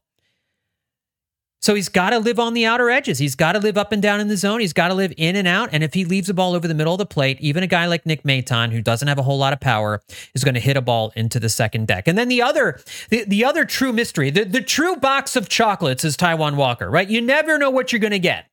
So 1.62 1.76
he's 1.76 1.88
got 1.88 2.10
to 2.10 2.20
live 2.20 2.40
on 2.40 2.54
the 2.54 2.66
outer 2.66 2.90
edges. 2.90 3.20
He's 3.20 3.36
got 3.36 3.54
to 3.54 3.60
live 3.60 3.78
up 3.78 3.94
and 3.94 4.02
down 4.02 4.20
in 4.20 4.28
the 4.28 4.36
zone. 4.36 4.60
He's 4.60 4.74
got 4.74 4.90
to 4.90 4.94
live 4.94 5.14
in 5.16 5.38
and 5.38 5.48
out. 5.48 5.70
And 5.72 5.82
if 5.82 5.94
he 5.94 6.04
leaves 6.04 6.30
a 6.30 6.34
ball 6.34 6.56
over 6.56 6.68
the 6.68 6.74
middle 6.74 6.94
of 6.94 6.98
the 6.98 7.06
plate, 7.06 7.40
even 7.40 7.64
a 7.64 7.68
guy 7.68 7.86
like 7.86 8.06
Nick 8.06 8.24
Maton, 8.24 8.72
who 8.72 8.82
doesn't 8.82 9.08
have 9.08 9.18
a 9.18 9.24
whole 9.24 9.38
lot 9.38 9.54
of 9.54 9.62
power, 9.62 10.02
is 10.36 10.44
going 10.44 10.56
to 10.56 10.60
hit 10.60 10.76
a 10.76 10.82
ball 10.82 11.14
into 11.16 11.40
the 11.40 11.48
second 11.48 11.88
deck. 11.88 12.06
And 12.06 12.18
then 12.18 12.28
the 12.28 12.42
other, 12.42 12.82
the, 13.10 13.24
the 13.24 13.46
other 13.46 13.64
true 13.64 13.94
mystery, 13.94 14.30
the, 14.30 14.44
the 14.44 14.60
true 14.60 14.98
box 14.98 15.38
of 15.38 15.48
chocolates 15.48 16.04
is 16.04 16.18
Taijuan 16.18 16.58
Walker, 16.58 16.90
right? 16.90 17.08
You 17.08 17.22
never 17.22 17.58
know 17.58 17.70
what 17.70 17.94
you're 17.94 18.00
going 18.00 18.12
to 18.12 18.20
get. 18.20 18.48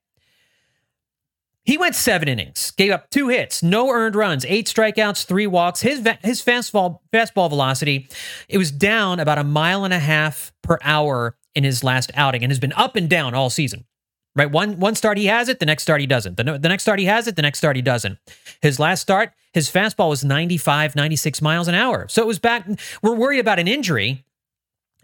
He 1.65 1.77
went 1.77 1.95
seven 1.95 2.27
innings, 2.27 2.71
gave 2.73 2.91
up 2.91 3.11
two 3.11 3.29
hits, 3.29 3.63
no 3.63 3.91
earned 3.91 4.17
runs, 4.17 4.45
eight 4.47 4.67
strikeouts, 4.67 5.25
three 5.25 5.47
walks. 5.47 5.83
His 5.83 6.07
his 6.23 6.43
fastball 6.43 7.01
fastball 7.13 7.49
velocity 7.49 8.09
it 8.49 8.59
was 8.59 8.71
down 8.71 9.21
about 9.21 9.39
a 9.39 9.45
mile 9.45 9.85
and 9.85 9.93
a 9.93 9.99
half 9.99 10.53
per 10.63 10.79
hour 10.83 11.37
in 11.55 11.65
his 11.65 11.85
last 11.85 12.11
outing, 12.15 12.43
and 12.43 12.51
has 12.51 12.59
been 12.59 12.73
up 12.73 12.97
and 12.97 13.09
down 13.11 13.35
all 13.35 13.51
season. 13.51 13.85
Right, 14.37 14.51
one 14.51 14.79
one 14.79 14.95
start 14.95 15.19
he 15.19 15.27
has 15.27 15.49
it, 15.49 15.59
the 15.59 15.67
next 15.67 15.83
start 15.83 16.01
he 16.01 16.07
doesn't. 16.07 16.37
The, 16.37 16.45
the 16.59 16.69
next 16.69 16.85
start 16.85 16.99
he 16.99 17.05
has 17.07 17.27
it, 17.27 17.37
the 17.37 17.43
next 17.43 17.59
start 17.59 17.77
he 17.77 17.83
doesn't. 17.83 18.19
His 18.63 18.79
last 18.79 19.01
start, 19.01 19.33
his 19.53 19.69
fastball 19.69 20.09
was 20.09 20.25
95, 20.25 20.95
96 20.95 21.43
miles 21.43 21.69
an 21.69 21.75
hour. 21.75 22.07
So 22.09 22.23
it 22.23 22.27
was 22.27 22.39
back. 22.39 22.67
We're 23.03 23.17
worried 23.17 23.41
about 23.41 23.59
an 23.59 23.67
injury, 23.69 24.25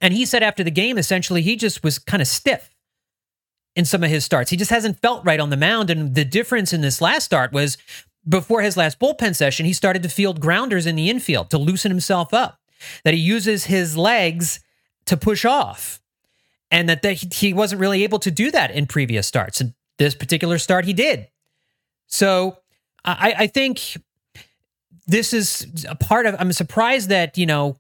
and 0.01 0.15
he 0.15 0.25
said 0.25 0.43
after 0.43 0.63
the 0.63 0.71
game, 0.71 0.97
essentially, 0.97 1.43
he 1.43 1.57
just 1.57 1.83
was 1.83 1.99
kind 1.99 2.23
of 2.23 2.29
stiff 2.29 2.71
in 3.77 3.85
some 3.85 4.03
of 4.03 4.11
his 4.11 4.25
starts. 4.25 4.51
He 4.51 4.57
just 4.57 4.71
hasn't 4.71 4.99
felt 5.01 5.25
right 5.25 5.39
on 5.39 5.51
the 5.51 5.57
mound. 5.57 5.91
And 5.91 6.15
the 6.15 6.25
difference 6.25 6.73
in 6.73 6.81
this 6.81 7.01
last 7.01 7.25
start 7.25 7.53
was 7.53 7.77
before 8.29 8.63
his 8.63 8.77
last 8.77 8.99
bullpen 8.99 9.37
session, 9.37 9.67
he 9.67 9.73
started 9.73 10.03
to 10.03 10.09
field 10.09 10.41
grounders 10.41 10.87
in 10.87 10.97
the 10.97 11.09
infield 11.09 11.51
to 11.51 11.59
loosen 11.59 11.93
himself 11.93 12.35
up, 12.35 12.59
that 13.05 13.15
he 13.15 13.21
uses 13.21 13.67
his 13.67 13.97
legs 13.97 14.61
to 15.05 15.17
push 15.17 15.45
off, 15.45 16.01
and 16.71 16.89
that 16.89 17.05
he 17.05 17.53
wasn't 17.53 17.81
really 17.81 18.03
able 18.03 18.19
to 18.19 18.31
do 18.31 18.51
that 18.51 18.73
in 18.73 18.87
previous 18.87 19.27
starts. 19.27 19.61
And 19.61 19.75
this 19.99 20.15
particular 20.15 20.59
start, 20.59 20.85
he 20.85 20.93
did. 20.93 21.29
So 22.09 22.59
I, 23.05 23.35
I 23.39 23.47
think 23.47 23.99
this 25.07 25.33
is 25.33 25.87
a 25.89 25.95
part 25.95 26.27
of, 26.27 26.35
I'm 26.41 26.53
surprised 26.53 27.11
that, 27.11 27.39
you 27.39 27.47
know, 27.47 27.77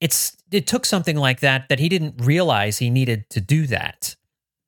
it's 0.00 0.36
it 0.50 0.66
took 0.66 0.84
something 0.84 1.16
like 1.16 1.40
that 1.40 1.68
that 1.68 1.78
he 1.78 1.88
didn't 1.88 2.16
realize 2.18 2.78
he 2.78 2.90
needed 2.90 3.30
to 3.30 3.40
do 3.40 3.66
that. 3.68 4.16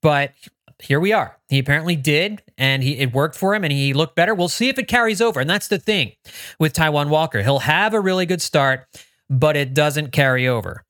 But 0.01 0.33
here 0.80 1.00
we 1.00 1.12
are. 1.12 1.37
He 1.49 1.58
apparently 1.58 1.97
did, 1.97 2.42
and 2.56 2.82
he 2.82 2.99
it 2.99 3.12
worked 3.12 3.37
for 3.37 3.54
him, 3.54 3.64
and 3.64 3.73
he 3.73 3.92
looked 3.92 4.14
better. 4.14 4.35
We'll 4.35 4.49
see 4.49 4.68
if 4.68 4.78
it 4.78 4.88
carries 4.88 5.20
over, 5.20 5.40
and 5.40 5.49
that's 5.49 5.68
the 5.68 5.78
thing 5.78 6.12
with 6.58 6.73
Taijuan 6.73 7.08
Walker. 7.08 7.42
He'll 7.42 7.61
have 7.61 7.94
a 7.94 8.00
really 8.00 8.26
good 8.26 8.42
start, 8.42 8.87
but 9.28 9.56
it 9.56 9.75
doesn't 9.75 10.12
carry 10.12 10.47
over. 10.47 10.85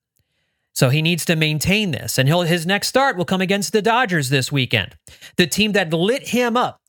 So 0.74 0.90
he 0.90 1.02
needs 1.02 1.24
to 1.24 1.36
maintain 1.36 1.90
this, 1.90 2.18
and 2.18 2.28
he'll 2.28 2.42
his 2.42 2.66
next 2.66 2.88
start 2.88 3.16
will 3.16 3.24
come 3.24 3.40
against 3.40 3.72
the 3.72 3.82
Dodgers 3.82 4.28
this 4.28 4.52
weekend, 4.52 4.96
the 5.36 5.46
team 5.46 5.72
that 5.72 5.92
lit 5.92 6.28
him 6.28 6.56
up 6.56 6.80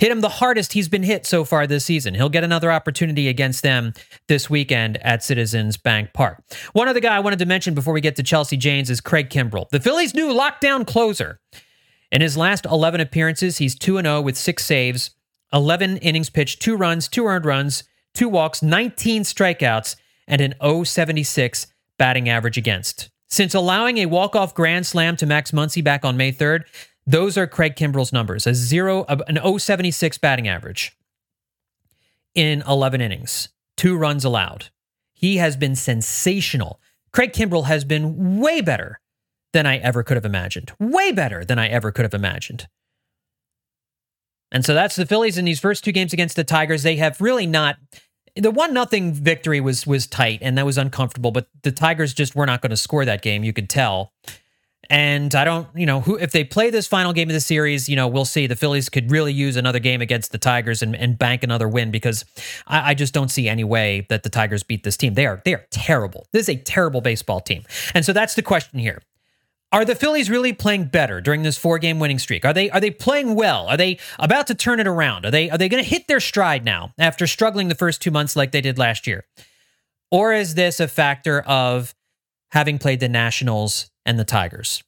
hit 0.00 0.10
him 0.10 0.22
the 0.22 0.30
hardest 0.30 0.72
he's 0.72 0.88
been 0.88 1.02
hit 1.02 1.26
so 1.26 1.44
far 1.44 1.66
this 1.66 1.84
season. 1.84 2.14
He'll 2.14 2.30
get 2.30 2.42
another 2.42 2.72
opportunity 2.72 3.28
against 3.28 3.62
them 3.62 3.92
this 4.28 4.48
weekend 4.48 4.96
at 5.02 5.22
Citizens 5.22 5.76
Bank 5.76 6.14
Park. 6.14 6.42
One 6.72 6.88
other 6.88 7.00
guy 7.00 7.14
I 7.14 7.20
wanted 7.20 7.38
to 7.40 7.46
mention 7.46 7.74
before 7.74 7.92
we 7.92 8.00
get 8.00 8.16
to 8.16 8.22
Chelsea 8.22 8.56
Janes 8.56 8.88
is 8.88 9.02
Craig 9.02 9.28
Kimbrel, 9.28 9.68
the 9.68 9.78
Phillies' 9.78 10.14
new 10.14 10.32
lockdown 10.32 10.86
closer. 10.86 11.38
In 12.10 12.20
his 12.20 12.36
last 12.36 12.64
11 12.66 13.00
appearances, 13.00 13.58
he's 13.58 13.78
2 13.78 14.00
0 14.00 14.20
with 14.20 14.36
six 14.36 14.64
saves, 14.64 15.10
11 15.52 15.98
innings 15.98 16.30
pitched, 16.30 16.60
two 16.60 16.76
runs, 16.76 17.08
two 17.08 17.26
earned 17.26 17.44
runs, 17.44 17.84
two 18.14 18.28
walks, 18.28 18.62
19 18.62 19.22
strikeouts, 19.22 19.96
and 20.26 20.40
an 20.40 20.54
076 20.84 21.66
batting 21.98 22.28
average 22.28 22.56
against. 22.56 23.10
Since 23.28 23.54
allowing 23.54 23.98
a 23.98 24.06
walk-off 24.06 24.54
grand 24.54 24.86
slam 24.86 25.16
to 25.16 25.26
Max 25.26 25.52
Muncy 25.52 25.84
back 25.84 26.04
on 26.04 26.16
May 26.16 26.32
3rd, 26.32 26.64
those 27.06 27.38
are 27.38 27.46
Craig 27.46 27.76
Kimbrel's 27.76 28.12
numbers 28.12 28.46
a 28.46 28.54
zero, 28.54 29.04
an 29.08 29.38
076 29.58 30.18
batting 30.18 30.48
average 30.48 30.96
in 32.34 32.62
11 32.66 33.00
innings, 33.00 33.48
two 33.76 33.96
runs 33.96 34.24
allowed. 34.24 34.66
He 35.12 35.36
has 35.36 35.56
been 35.56 35.76
sensational. 35.76 36.80
Craig 37.12 37.32
Kimbrel 37.32 37.66
has 37.66 37.84
been 37.84 38.40
way 38.40 38.60
better 38.60 39.00
than 39.52 39.66
I 39.66 39.78
ever 39.78 40.02
could 40.02 40.16
have 40.16 40.24
imagined. 40.24 40.72
Way 40.78 41.12
better 41.12 41.44
than 41.44 41.58
I 41.58 41.68
ever 41.68 41.92
could 41.92 42.04
have 42.04 42.14
imagined. 42.14 42.68
And 44.52 44.64
so 44.64 44.74
that's 44.74 44.96
the 44.96 45.06
Phillies 45.06 45.38
in 45.38 45.44
these 45.44 45.60
first 45.60 45.84
two 45.84 45.92
games 45.92 46.12
against 46.12 46.36
the 46.36 46.44
Tigers. 46.44 46.82
They 46.82 46.96
have 46.96 47.20
really 47.20 47.46
not 47.46 47.76
the 48.36 48.50
one 48.50 48.72
nothing 48.72 49.12
victory 49.12 49.60
was 49.60 49.86
was 49.86 50.06
tight 50.06 50.38
and 50.42 50.56
that 50.58 50.66
was 50.66 50.78
uncomfortable, 50.78 51.30
but 51.30 51.48
the 51.62 51.72
Tigers 51.72 52.14
just 52.14 52.34
were 52.34 52.46
not 52.46 52.60
going 52.60 52.70
to 52.70 52.76
score 52.76 53.04
that 53.04 53.22
game, 53.22 53.44
you 53.44 53.52
could 53.52 53.68
tell. 53.68 54.12
And 54.88 55.32
I 55.36 55.44
don't, 55.44 55.68
you 55.74 55.86
know, 55.86 56.00
who 56.00 56.16
if 56.16 56.32
they 56.32 56.42
play 56.42 56.70
this 56.70 56.88
final 56.88 57.12
game 57.12 57.28
of 57.28 57.32
the 57.32 57.40
series, 57.40 57.88
you 57.88 57.94
know, 57.94 58.08
we'll 58.08 58.24
see. 58.24 58.48
The 58.48 58.56
Phillies 58.56 58.88
could 58.88 59.10
really 59.12 59.32
use 59.32 59.54
another 59.54 59.78
game 59.78 60.00
against 60.00 60.32
the 60.32 60.38
Tigers 60.38 60.82
and, 60.82 60.96
and 60.96 61.16
bank 61.16 61.44
another 61.44 61.68
win 61.68 61.92
because 61.92 62.24
I, 62.66 62.90
I 62.90 62.94
just 62.94 63.14
don't 63.14 63.30
see 63.30 63.48
any 63.48 63.62
way 63.62 64.06
that 64.08 64.24
the 64.24 64.30
Tigers 64.30 64.64
beat 64.64 64.82
this 64.82 64.96
team. 64.96 65.14
They 65.14 65.26
are 65.26 65.40
they 65.44 65.54
are 65.54 65.64
terrible. 65.70 66.26
This 66.32 66.48
is 66.48 66.56
a 66.56 66.56
terrible 66.56 67.00
baseball 67.00 67.40
team. 67.40 67.62
And 67.94 68.04
so 68.04 68.12
that's 68.12 68.34
the 68.34 68.42
question 68.42 68.80
here. 68.80 69.00
Are 69.72 69.84
the 69.84 69.94
Phillies 69.94 70.28
really 70.28 70.52
playing 70.52 70.86
better 70.86 71.20
during 71.20 71.42
this 71.42 71.56
four-game 71.56 72.00
winning 72.00 72.18
streak? 72.18 72.44
Are 72.44 72.52
they 72.52 72.70
are 72.70 72.80
they 72.80 72.90
playing 72.90 73.34
well? 73.34 73.68
Are 73.68 73.76
they 73.76 73.98
about 74.18 74.48
to 74.48 74.54
turn 74.54 74.80
it 74.80 74.86
around? 74.86 75.24
Are 75.24 75.30
they 75.30 75.48
are 75.48 75.58
they 75.58 75.68
going 75.68 75.82
to 75.82 75.88
hit 75.88 76.08
their 76.08 76.20
stride 76.20 76.64
now 76.64 76.92
after 76.98 77.26
struggling 77.26 77.68
the 77.68 77.74
first 77.74 78.02
2 78.02 78.10
months 78.10 78.34
like 78.34 78.50
they 78.50 78.60
did 78.60 78.78
last 78.78 79.06
year? 79.06 79.24
Or 80.10 80.32
is 80.32 80.54
this 80.54 80.80
a 80.80 80.88
factor 80.88 81.40
of 81.42 81.94
having 82.52 82.78
played 82.78 83.00
the 83.00 83.08
Nationals 83.08 83.90
and 84.04 84.18
the 84.18 84.24
Tigers. 84.24 84.82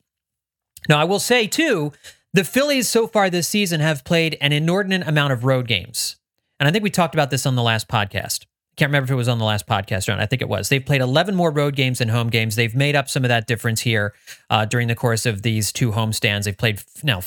Now, 0.89 0.99
I 0.99 1.05
will 1.05 1.21
say 1.21 1.47
too, 1.47 1.93
the 2.33 2.45
Phillies 2.45 2.89
so 2.89 3.07
far 3.07 3.31
this 3.31 3.49
season 3.49 3.81
have 3.81 4.05
played 4.05 4.37
an 4.41 4.53
inordinate 4.53 5.07
amount 5.07 5.33
of 5.33 5.45
road 5.45 5.69
games. 5.69 6.17
And 6.59 6.69
I 6.69 6.73
think 6.73 6.83
we 6.83 6.91
talked 6.91 7.15
about 7.15 7.31
this 7.31 7.47
on 7.47 7.57
the 7.57 7.63
last 7.63 7.89
podcast. 7.89 8.47
Can't 8.77 8.89
remember 8.89 9.05
if 9.05 9.11
it 9.11 9.17
was 9.17 9.29
on 9.29 9.39
the 9.39 9.45
last 9.45 9.67
podcast 9.67 10.09
or 10.09 10.13
not. 10.13 10.21
I 10.21 10.27
think 10.27 10.41
it 10.41 10.49
was. 10.49 10.71
They've 10.71 10.85
played 10.85 11.03
11 11.03 11.35
more 11.35 11.51
road 11.51 11.77
games 11.77 11.99
than 11.99 12.09
home 12.09 12.31
games. 12.31 12.57
They've 12.57 12.75
made 12.75 12.97
up 12.97 13.09
some 13.11 13.23
of 13.23 13.29
that 13.29 13.47
difference 13.47 13.83
here 13.83 14.15
uh, 14.49 14.65
during 14.65 14.89
the 14.89 14.95
course 14.95 15.27
of 15.27 15.43
these 15.43 15.73
two 15.73 15.93
home 15.93 16.13
stands. 16.15 16.47
They've 16.47 16.57
played 16.57 16.83
now 17.03 17.21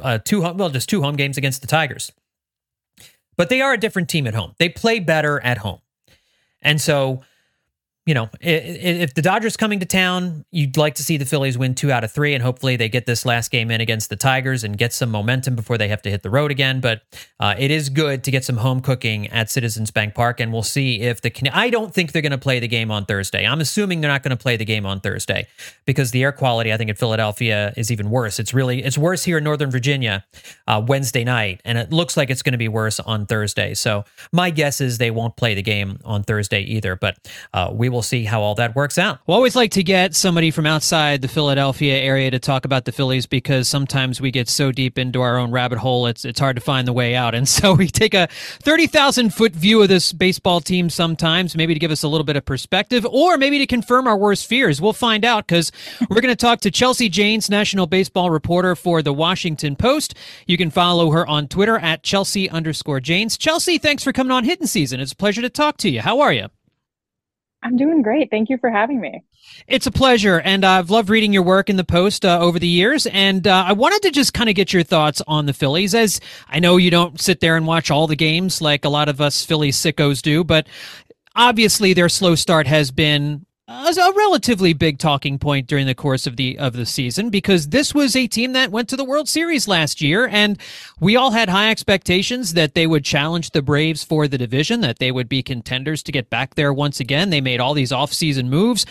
uh, 0.00 0.18
two, 0.18 0.42
well, 0.42 0.70
just 0.70 0.88
two 0.88 1.02
home 1.02 1.16
games 1.16 1.36
against 1.36 1.60
the 1.60 1.66
Tigers. 1.66 2.12
But 3.36 3.48
they 3.48 3.60
are 3.60 3.72
a 3.72 3.78
different 3.78 4.08
team 4.08 4.28
at 4.28 4.34
home. 4.34 4.54
They 4.58 4.68
play 4.68 5.00
better 5.00 5.40
at 5.40 5.58
home. 5.58 5.80
And 6.60 6.80
so 6.80 7.22
you 8.04 8.14
know, 8.14 8.28
if 8.40 9.14
the 9.14 9.22
Dodgers 9.22 9.56
coming 9.56 9.78
to 9.78 9.86
town, 9.86 10.44
you'd 10.50 10.76
like 10.76 10.96
to 10.96 11.04
see 11.04 11.18
the 11.18 11.24
Phillies 11.24 11.56
win 11.56 11.76
two 11.76 11.92
out 11.92 12.02
of 12.02 12.10
three, 12.10 12.34
and 12.34 12.42
hopefully 12.42 12.74
they 12.74 12.88
get 12.88 13.06
this 13.06 13.24
last 13.24 13.52
game 13.52 13.70
in 13.70 13.80
against 13.80 14.10
the 14.10 14.16
Tigers 14.16 14.64
and 14.64 14.76
get 14.76 14.92
some 14.92 15.08
momentum 15.08 15.54
before 15.54 15.78
they 15.78 15.86
have 15.86 16.02
to 16.02 16.10
hit 16.10 16.24
the 16.24 16.30
road 16.30 16.50
again. 16.50 16.80
But 16.80 17.02
uh, 17.38 17.54
it 17.56 17.70
is 17.70 17.90
good 17.90 18.24
to 18.24 18.32
get 18.32 18.44
some 18.44 18.56
home 18.56 18.80
cooking 18.80 19.28
at 19.28 19.50
Citizens 19.50 19.92
Bank 19.92 20.16
Park, 20.16 20.40
and 20.40 20.52
we'll 20.52 20.64
see 20.64 21.00
if 21.00 21.20
the. 21.20 21.32
I 21.52 21.70
don't 21.70 21.94
think 21.94 22.10
they're 22.10 22.22
going 22.22 22.32
to 22.32 22.38
play 22.38 22.58
the 22.58 22.66
game 22.66 22.90
on 22.90 23.04
Thursday. 23.04 23.46
I'm 23.46 23.60
assuming 23.60 24.00
they're 24.00 24.10
not 24.10 24.24
going 24.24 24.36
to 24.36 24.42
play 24.42 24.56
the 24.56 24.64
game 24.64 24.84
on 24.84 24.98
Thursday 24.98 25.46
because 25.86 26.10
the 26.10 26.24
air 26.24 26.32
quality, 26.32 26.72
I 26.72 26.76
think, 26.78 26.90
in 26.90 26.96
Philadelphia 26.96 27.72
is 27.76 27.92
even 27.92 28.10
worse. 28.10 28.40
It's 28.40 28.52
really 28.52 28.82
it's 28.82 28.98
worse 28.98 29.22
here 29.22 29.38
in 29.38 29.44
Northern 29.44 29.70
Virginia 29.70 30.24
uh, 30.66 30.82
Wednesday 30.84 31.22
night, 31.22 31.60
and 31.64 31.78
it 31.78 31.92
looks 31.92 32.16
like 32.16 32.30
it's 32.30 32.42
going 32.42 32.52
to 32.52 32.58
be 32.58 32.68
worse 32.68 32.98
on 32.98 33.26
Thursday. 33.26 33.74
So 33.74 34.04
my 34.32 34.50
guess 34.50 34.80
is 34.80 34.98
they 34.98 35.12
won't 35.12 35.36
play 35.36 35.54
the 35.54 35.62
game 35.62 36.00
on 36.04 36.24
Thursday 36.24 36.62
either. 36.62 36.96
But 36.96 37.16
uh, 37.54 37.70
we 37.72 37.91
will 37.92 38.02
see 38.02 38.24
how 38.24 38.42
all 38.42 38.54
that 38.56 38.74
works 38.74 38.98
out. 38.98 39.18
We 39.26 39.34
always 39.34 39.54
like 39.54 39.70
to 39.72 39.82
get 39.82 40.14
somebody 40.14 40.50
from 40.50 40.66
outside 40.66 41.22
the 41.22 41.28
Philadelphia 41.28 41.96
area 41.96 42.30
to 42.30 42.38
talk 42.38 42.64
about 42.64 42.84
the 42.84 42.92
Phillies 42.92 43.26
because 43.26 43.68
sometimes 43.68 44.20
we 44.20 44.30
get 44.30 44.48
so 44.48 44.72
deep 44.72 44.98
into 44.98 45.20
our 45.20 45.36
own 45.36 45.50
rabbit 45.50 45.78
hole, 45.78 46.06
it's 46.06 46.24
it's 46.24 46.40
hard 46.40 46.56
to 46.56 46.62
find 46.62 46.88
the 46.88 46.92
way 46.92 47.14
out. 47.14 47.34
And 47.34 47.48
so 47.56 47.74
we 47.74 47.88
take 47.88 48.14
a 48.14 48.28
thirty 48.60 48.86
thousand 48.86 49.34
foot 49.34 49.52
view 49.52 49.82
of 49.82 49.88
this 49.88 50.12
baseball 50.12 50.60
team 50.60 50.90
sometimes, 50.90 51.56
maybe 51.56 51.74
to 51.74 51.80
give 51.80 51.90
us 51.90 52.02
a 52.02 52.08
little 52.08 52.24
bit 52.24 52.36
of 52.36 52.44
perspective, 52.44 53.06
or 53.06 53.38
maybe 53.38 53.58
to 53.58 53.66
confirm 53.66 54.06
our 54.06 54.16
worst 54.16 54.46
fears. 54.46 54.80
We'll 54.80 54.92
find 54.92 55.24
out 55.24 55.46
because 55.46 55.70
we're 56.08 56.20
going 56.20 56.34
to 56.34 56.36
talk 56.36 56.60
to 56.60 56.70
Chelsea 56.70 57.08
Janes, 57.08 57.50
national 57.50 57.86
baseball 57.86 58.30
reporter 58.30 58.74
for 58.74 59.02
the 59.02 59.12
Washington 59.12 59.76
Post. 59.76 60.14
You 60.46 60.56
can 60.56 60.70
follow 60.70 61.10
her 61.10 61.26
on 61.26 61.48
Twitter 61.48 61.78
at 61.78 62.02
Chelsea 62.02 62.48
underscore 62.48 63.00
Janes. 63.00 63.36
Chelsea, 63.36 63.78
thanks 63.78 64.02
for 64.02 64.12
coming 64.12 64.30
on 64.30 64.44
Hitting 64.44 64.66
Season. 64.66 65.00
It's 65.00 65.12
a 65.12 65.16
pleasure 65.16 65.42
to 65.42 65.50
talk 65.50 65.76
to 65.78 65.90
you. 65.90 66.00
How 66.00 66.20
are 66.20 66.32
you? 66.32 66.48
I'm 67.62 67.76
doing 67.76 68.02
great. 68.02 68.30
Thank 68.30 68.50
you 68.50 68.58
for 68.58 68.70
having 68.70 69.00
me. 69.00 69.22
It's 69.68 69.86
a 69.86 69.92
pleasure, 69.92 70.40
and 70.40 70.64
I've 70.64 70.90
loved 70.90 71.08
reading 71.08 71.32
your 71.32 71.42
work 71.42 71.70
in 71.70 71.76
the 71.76 71.84
Post 71.84 72.24
uh, 72.24 72.38
over 72.40 72.58
the 72.58 72.66
years. 72.66 73.06
And 73.06 73.46
uh, 73.46 73.64
I 73.66 73.72
wanted 73.72 74.02
to 74.02 74.10
just 74.10 74.34
kind 74.34 74.48
of 74.48 74.56
get 74.56 74.72
your 74.72 74.82
thoughts 74.82 75.22
on 75.26 75.46
the 75.46 75.52
Phillies, 75.52 75.94
as 75.94 76.20
I 76.48 76.58
know 76.58 76.76
you 76.76 76.90
don't 76.90 77.20
sit 77.20 77.40
there 77.40 77.56
and 77.56 77.66
watch 77.66 77.90
all 77.90 78.06
the 78.06 78.16
games 78.16 78.60
like 78.60 78.84
a 78.84 78.88
lot 78.88 79.08
of 79.08 79.20
us 79.20 79.44
Philly 79.44 79.70
sickos 79.70 80.22
do, 80.22 80.42
but 80.42 80.66
obviously 81.36 81.92
their 81.92 82.08
slow 82.08 82.34
start 82.34 82.66
has 82.66 82.90
been 82.90 83.46
Uh, 83.68 83.94
a 83.96 84.12
relatively 84.14 84.72
big 84.72 84.98
talking 84.98 85.38
point 85.38 85.68
during 85.68 85.86
the 85.86 85.94
course 85.94 86.26
of 86.26 86.36
the 86.36 86.58
of 86.58 86.72
the 86.72 86.84
season 86.84 87.30
because 87.30 87.68
this 87.68 87.94
was 87.94 88.16
a 88.16 88.26
team 88.26 88.54
that 88.54 88.72
went 88.72 88.88
to 88.88 88.96
the 88.96 89.04
World 89.04 89.28
Series 89.28 89.68
last 89.68 90.00
year 90.00 90.26
and 90.26 90.58
we 90.98 91.14
all 91.14 91.30
had 91.30 91.48
high 91.48 91.70
expectations 91.70 92.54
that 92.54 92.74
they 92.74 92.88
would 92.88 93.04
challenge 93.04 93.50
the 93.50 93.62
Braves 93.62 94.02
for 94.02 94.26
the 94.26 94.36
division 94.36 94.80
that 94.80 94.98
they 94.98 95.12
would 95.12 95.28
be 95.28 95.44
contenders 95.44 96.02
to 96.02 96.10
get 96.10 96.28
back 96.28 96.56
there 96.56 96.72
once 96.72 96.98
again. 96.98 97.30
They 97.30 97.40
made 97.40 97.60
all 97.60 97.72
these 97.72 97.92
offseason 97.92 98.48
moves 98.48 98.84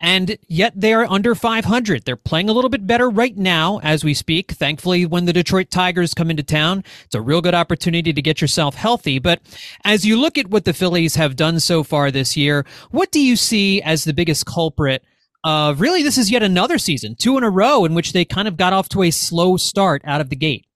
and 0.00 0.36
yet 0.48 0.72
they're 0.74 1.08
under 1.08 1.36
500 1.36 2.04
they're 2.04 2.16
playing 2.16 2.48
a 2.48 2.52
little 2.52 2.70
bit 2.70 2.84
better 2.84 3.08
right 3.08 3.36
now 3.36 3.78
as 3.84 4.02
we 4.02 4.12
speak. 4.12 4.50
Thankfully 4.50 5.06
when 5.06 5.26
the 5.26 5.32
Detroit 5.32 5.70
Tigers 5.70 6.14
come 6.14 6.30
into 6.30 6.42
town 6.42 6.82
it's 7.04 7.14
a 7.14 7.20
real 7.20 7.40
good 7.40 7.54
opportunity 7.54 8.12
to 8.12 8.22
get 8.22 8.40
yourself 8.40 8.74
healthy. 8.74 9.20
But 9.20 9.40
as 9.84 10.04
you 10.04 10.18
look 10.18 10.36
at 10.36 10.48
what 10.48 10.64
the 10.64 10.74
Phillies 10.74 11.14
have 11.14 11.36
done 11.36 11.60
so 11.60 11.84
far 11.84 12.10
this 12.10 12.36
year 12.36 12.66
what 12.90 13.12
do 13.12 13.20
you 13.20 13.36
see 13.36 13.80
as 13.82 14.02
the 14.02 14.15
biggest 14.16 14.46
culprit 14.46 15.04
of 15.44 15.80
really 15.80 16.02
this 16.02 16.18
is 16.18 16.30
yet 16.30 16.42
another 16.42 16.78
season, 16.78 17.14
two 17.14 17.38
in 17.38 17.44
a 17.44 17.50
row, 17.50 17.84
in 17.84 17.94
which 17.94 18.12
they 18.12 18.24
kind 18.24 18.48
of 18.48 18.56
got 18.56 18.72
off 18.72 18.88
to 18.90 19.02
a 19.04 19.10
slow 19.12 19.56
start 19.56 20.02
out 20.04 20.20
of 20.20 20.28
the 20.28 20.36
gate. 20.36 20.66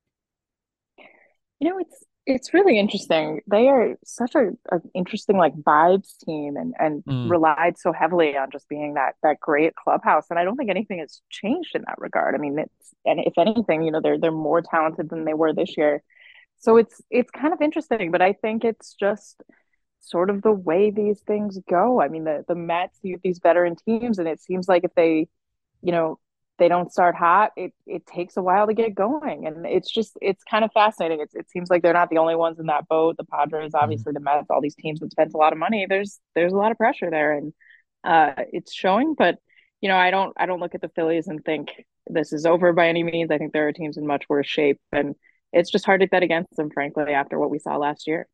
You 1.59 1.69
know, 1.69 1.79
it's 1.79 2.05
it's 2.27 2.55
really 2.55 2.79
interesting. 2.79 3.41
They 3.51 3.69
are 3.69 3.97
such 4.05 4.35
a, 4.37 4.51
a 4.71 4.81
interesting 4.95 5.37
like 5.37 5.55
vibes 5.55 6.17
team 6.25 6.57
and 6.57 6.75
and 6.79 7.05
mm. 7.05 7.29
relied 7.31 7.79
so 7.79 7.93
heavily 7.93 8.37
on 8.37 8.51
just 8.53 8.69
being 8.69 8.95
that 8.95 9.17
that 9.25 9.41
great 9.41 9.75
clubhouse. 9.75 10.27
And 10.31 10.39
I 10.39 10.45
don't 10.45 10.57
think 10.57 10.71
anything 10.71 11.01
has 11.01 11.21
changed 11.31 11.75
in 11.75 11.83
that 11.89 11.99
regard. 11.99 12.35
I 12.35 12.39
mean, 12.39 12.59
it's 12.59 12.95
and 13.05 13.21
if 13.21 13.33
anything, 13.39 13.83
you 13.83 13.91
know, 13.91 14.01
they're 14.01 14.19
they're 14.19 14.31
more 14.31 14.63
talented 14.63 15.11
than 15.11 15.25
they 15.25 15.35
were 15.35 15.53
this 15.53 15.77
year. 15.77 16.03
So 16.61 16.77
it's 16.77 17.01
it's 17.11 17.31
kind 17.31 17.53
of 17.53 17.61
interesting, 17.61 18.13
but 18.13 18.23
I 18.23 18.35
think 18.35 18.65
it's 18.65 18.95
just 18.95 19.43
sort 20.01 20.31
of 20.31 20.43
the 20.43 20.53
way 20.53 20.91
these 20.91 21.21
things 21.21 21.59
go. 21.69 22.01
I 22.01 22.09
mean, 22.09 22.25
the 22.25 22.45
the 22.49 22.55
Mets, 22.55 22.99
you 23.03 23.19
these 23.23 23.39
veteran 23.39 23.77
teams, 23.77 24.19
and 24.19 24.29
it 24.29 24.41
seems 24.41 24.69
like 24.69 24.85
if 24.85 24.95
they, 24.95 25.29
you 25.83 25.93
know, 25.93 26.19
they 26.59 26.69
don't 26.69 26.93
start 26.93 27.15
hot, 27.15 27.53
it 27.57 27.73
it 27.87 28.07
takes 28.07 28.37
a 28.37 28.43
while 28.43 28.67
to 28.67 28.75
get 28.75 28.95
going, 28.95 29.47
and 29.47 29.67
it's 29.67 29.91
just 29.91 30.17
it's 30.21 30.43
kind 30.45 30.65
of 30.65 30.73
fascinating. 30.73 31.21
It's, 31.21 31.35
it 31.35 31.51
seems 31.51 31.71
like 31.71 31.83
they're 31.83 31.93
not 31.93 32.11
the 32.11 32.19
only 32.19 32.37
ones 32.37 32.59
in 32.59 32.67
that 32.67 32.89
boat. 32.89 33.17
The 33.17 33.25
Padres, 33.25 33.73
mm-hmm. 33.73 33.83
obviously, 33.83 34.13
the 34.13 34.21
Mets, 34.21 34.51
all 34.51 34.61
these 34.61 34.75
teams 34.75 35.01
that 35.01 35.13
spent 35.13 35.35
a 35.35 35.39
lot 35.39 35.53
of 35.53 35.59
money. 35.59 35.87
There's 35.89 36.21
there's 36.35 36.53
a 36.53 36.57
lot 36.57 36.71
of 36.71 36.79
pressure 36.79 37.11
there, 37.11 37.33
and 37.33 37.53
uh, 38.05 38.33
it's 38.53 38.73
showing. 38.73 39.15
But 39.17 39.39
you 39.81 39.89
know, 39.89 39.97
I 39.97 40.11
don't 40.11 40.33
I 40.37 40.47
don't 40.47 40.61
look 40.61 40.75
at 40.75 40.81
the 40.81 40.91
Phillies 40.91 41.29
and 41.29 41.45
think 41.45 41.85
this 42.07 42.33
is 42.33 42.47
over 42.47 42.73
by 42.73 42.89
any 42.89 43.03
means. 43.03 43.31
I 43.31 43.39
think 43.39 43.53
there 43.53 43.69
are 43.69 43.73
teams 43.73 43.97
in 43.97 44.07
much 44.07 44.25
worse 44.29 44.47
shape, 44.47 44.81
and 44.93 45.15
it's 45.53 45.71
just 45.71 45.87
hard 45.87 46.01
to 46.01 46.07
bet 46.07 46.23
against 46.23 46.57
them, 46.57 46.71
frankly, 46.71 47.13
after 47.13 47.39
what 47.39 47.51
we 47.51 47.59
saw 47.59 47.77
last 47.77 48.07
year. 48.07 48.27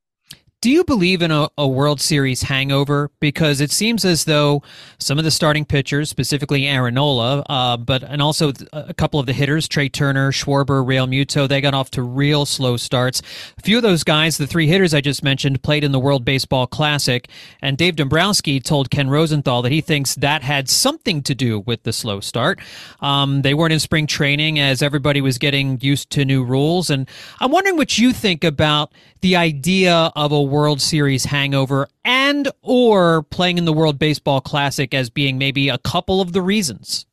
Do 0.63 0.71
you 0.71 0.85
believe 0.85 1.21
in 1.21 1.31
a, 1.31 1.51
a, 1.59 1.69
World 1.69 2.01
Series 2.01 2.41
hangover? 2.41 3.11
Because 3.21 3.61
it 3.61 3.71
seems 3.71 4.07
as 4.07 4.25
though 4.25 4.63
some 4.99 5.19
of 5.19 5.25
the 5.25 5.31
starting 5.31 5.67
pitchers, 5.67 6.09
specifically 6.09 6.67
Aaron 6.67 6.95
Nola, 6.95 7.41
uh, 7.41 7.77
but 7.77 8.03
and 8.03 8.23
also 8.23 8.53
a 8.73 8.95
couple 8.95 9.21
of 9.21 9.27
the 9.27 9.35
hitters, 9.35 9.69
Trea 9.69 9.91
Turner, 9.91 10.33
Schwarber, 10.33 10.83
Realmuto, 10.83 11.47
they 11.47 11.61
got 11.61 11.75
off 11.75 11.91
to 11.91 12.03
real 12.03 12.47
slow 12.47 12.79
starts. 12.79 13.21
A 13.59 13.63
few 13.63 13.77
of 13.77 13.83
those 13.83 14.03
guys, 14.03 14.39
the 14.39 14.47
three 14.47 14.67
hitters 14.67 14.95
I 14.95 15.03
just 15.03 15.23
mentioned, 15.23 15.63
played 15.63 15.85
in 15.85 15.93
the 15.93 16.01
World 16.01 16.25
Baseball 16.25 16.67
Classic, 16.67 17.29
and 17.61 17.77
Dave 17.77 17.97
Dombrowski 17.97 18.59
told 18.59 18.91
Ken 18.91 19.11
Rosenthal 19.11 19.61
that 19.61 19.73
he 19.73 19.83
thinks 19.83 20.15
that 20.17 20.43
had 20.43 20.71
something 20.71 21.23
to 21.25 21.35
do 21.35 21.61
with 21.61 21.83
the 21.83 21.93
slow 21.93 22.21
start. 22.21 22.61
Um, 23.01 23.43
they 23.43 23.53
weren't 23.53 23.75
in 23.75 23.81
spring 23.81 24.07
training 24.07 24.59
as 24.59 24.81
everybody 24.81 25.21
was 25.21 25.37
getting 25.37 25.79
used 25.83 26.09
to 26.13 26.25
new 26.25 26.43
rules, 26.43 26.89
and 26.89 27.07
I'm 27.41 27.53
wondering 27.53 27.77
what 27.77 27.99
you 27.99 28.15
think 28.15 28.43
about 28.43 28.91
the 29.21 29.37
idea 29.37 30.13
of 30.17 30.33
a 30.33 30.46
World 30.47 30.81
Series 30.81 31.25
hangover 31.25 31.89
and 32.05 32.49
or 32.63 33.23
playing 33.25 33.59
in 33.59 33.65
the 33.65 33.73
World 33.73 33.99
Baseball 33.99 34.41
Classic 34.41 34.95
as 34.95 35.11
being 35.11 35.39
maybe 35.39 35.69
a 35.69 35.79
couple 35.79 36.21
of 36.21 36.33
the 36.33 36.43
reasons? 36.43 37.07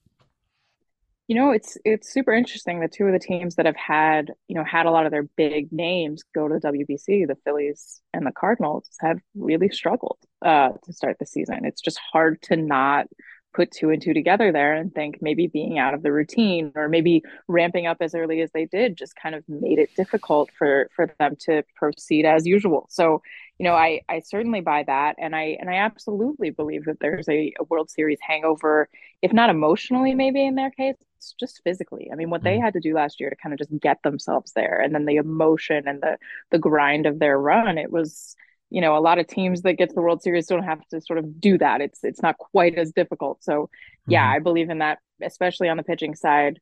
You 1.28 1.36
know, 1.36 1.52
it's 1.52 1.78
it's 1.86 2.12
super 2.12 2.34
interesting. 2.34 2.80
The 2.80 2.88
two 2.88 3.06
of 3.06 3.14
the 3.14 3.20
teams 3.20 3.56
that 3.56 3.66
have 3.66 3.78
had, 3.78 4.32
you 4.48 4.56
know, 4.56 4.64
had 4.64 4.86
a 4.86 4.92
lot 4.92 5.06
of 5.06 5.12
their 5.12 5.24
big 5.24 5.72
names 5.72 6.24
go 6.36 6.48
to 6.48 6.60
the 6.60 6.68
WBC, 6.68 7.28
the 7.28 7.38
Phillies 7.46 8.02
and 8.14 8.26
the 8.26 8.32
Cardinals, 8.32 8.90
have 9.00 9.20
really 9.34 9.70
struggled 9.70 10.18
uh, 10.42 10.70
to 10.84 10.94
start 10.94 11.18
the 11.20 11.26
season. 11.26 11.66
It's 11.66 11.82
just 11.82 12.00
hard 12.12 12.42
to 12.44 12.58
not 12.58 13.08
put 13.54 13.72
two 13.72 13.90
and 13.90 14.02
two 14.02 14.14
together 14.14 14.52
there 14.52 14.74
and 14.74 14.94
think 14.94 15.22
maybe 15.22 15.48
being 15.48 15.78
out 15.78 15.94
of 15.94 16.04
the 16.04 16.12
routine 16.12 16.72
or 16.76 16.90
maybe 16.90 17.22
ramping 17.48 17.86
up 17.88 17.98
as 18.02 18.16
early 18.16 18.42
as 18.42 18.52
they 18.52 18.66
did 18.66 18.98
just 18.98 19.16
kind 19.16 19.36
of 19.36 19.44
made 19.48 19.80
it 19.80 19.96
difficult 19.96 20.50
for 20.58 20.90
for 20.96 21.14
them 21.20 21.36
to 21.40 21.64
proceed 21.76 22.26
as 22.26 22.46
usual 22.46 22.88
so 22.90 23.22
you 23.58 23.64
know 23.64 23.74
i 23.74 24.02
i 24.10 24.20
certainly 24.20 24.62
buy 24.62 24.84
that 24.84 25.16
and 25.20 25.36
i 25.36 25.58
and 25.60 25.70
i 25.70 25.76
absolutely 25.76 26.50
believe 26.50 26.86
that 26.86 27.00
there's 27.00 27.30
a, 27.30 27.54
a 27.60 27.64
world 27.66 27.90
series 27.90 28.20
hangover 28.22 28.90
if 29.22 29.32
not 29.32 29.50
emotionally 29.50 30.14
maybe 30.14 30.46
in 30.46 30.56
their 30.56 30.72
case 30.72 30.96
just 31.40 31.62
physically 31.64 32.10
i 32.12 32.16
mean 32.16 32.30
what 32.30 32.44
they 32.44 32.56
mm-hmm. 32.56 32.66
had 32.66 32.74
to 32.74 32.80
do 32.80 32.94
last 32.94 33.20
year 33.20 33.30
to 33.30 33.36
kind 33.36 33.54
of 33.54 33.60
just 33.60 33.80
get 33.80 34.02
themselves 34.04 34.52
there 34.54 34.82
and 34.82 34.94
then 34.94 35.06
the 35.06 35.16
emotion 35.16 35.88
and 35.88 36.02
the 36.02 36.18
the 36.52 36.60
grind 36.60 37.06
of 37.06 37.20
their 37.20 37.40
run 37.40 37.78
it 37.78 37.92
was 37.92 38.36
you 38.74 38.82
know 38.82 38.98
a 38.98 39.06
lot 39.08 39.20
of 39.20 39.28
teams 39.28 39.62
that 39.62 39.74
get 39.74 39.90
to 39.90 39.96
the 39.96 40.02
world 40.02 40.24
series 40.24 40.48
don't 40.48 40.64
have 40.64 40.86
to 40.88 41.00
sort 41.00 41.20
of 41.20 41.40
do 41.40 41.58
that. 41.60 41.80
It's 41.80 42.04
it's 42.04 42.24
not 42.24 42.38
quite 42.38 42.76
as 42.76 42.92
difficult. 42.92 43.44
So 43.44 43.70
yeah 44.08 44.26
mm-hmm. 44.26 44.36
i 44.36 44.40
believe 44.40 44.70
in 44.70 44.80
that 44.80 44.98
especially 45.22 45.70
on 45.70 45.78
the 45.78 45.84
pitching 45.84 46.16
side. 46.16 46.60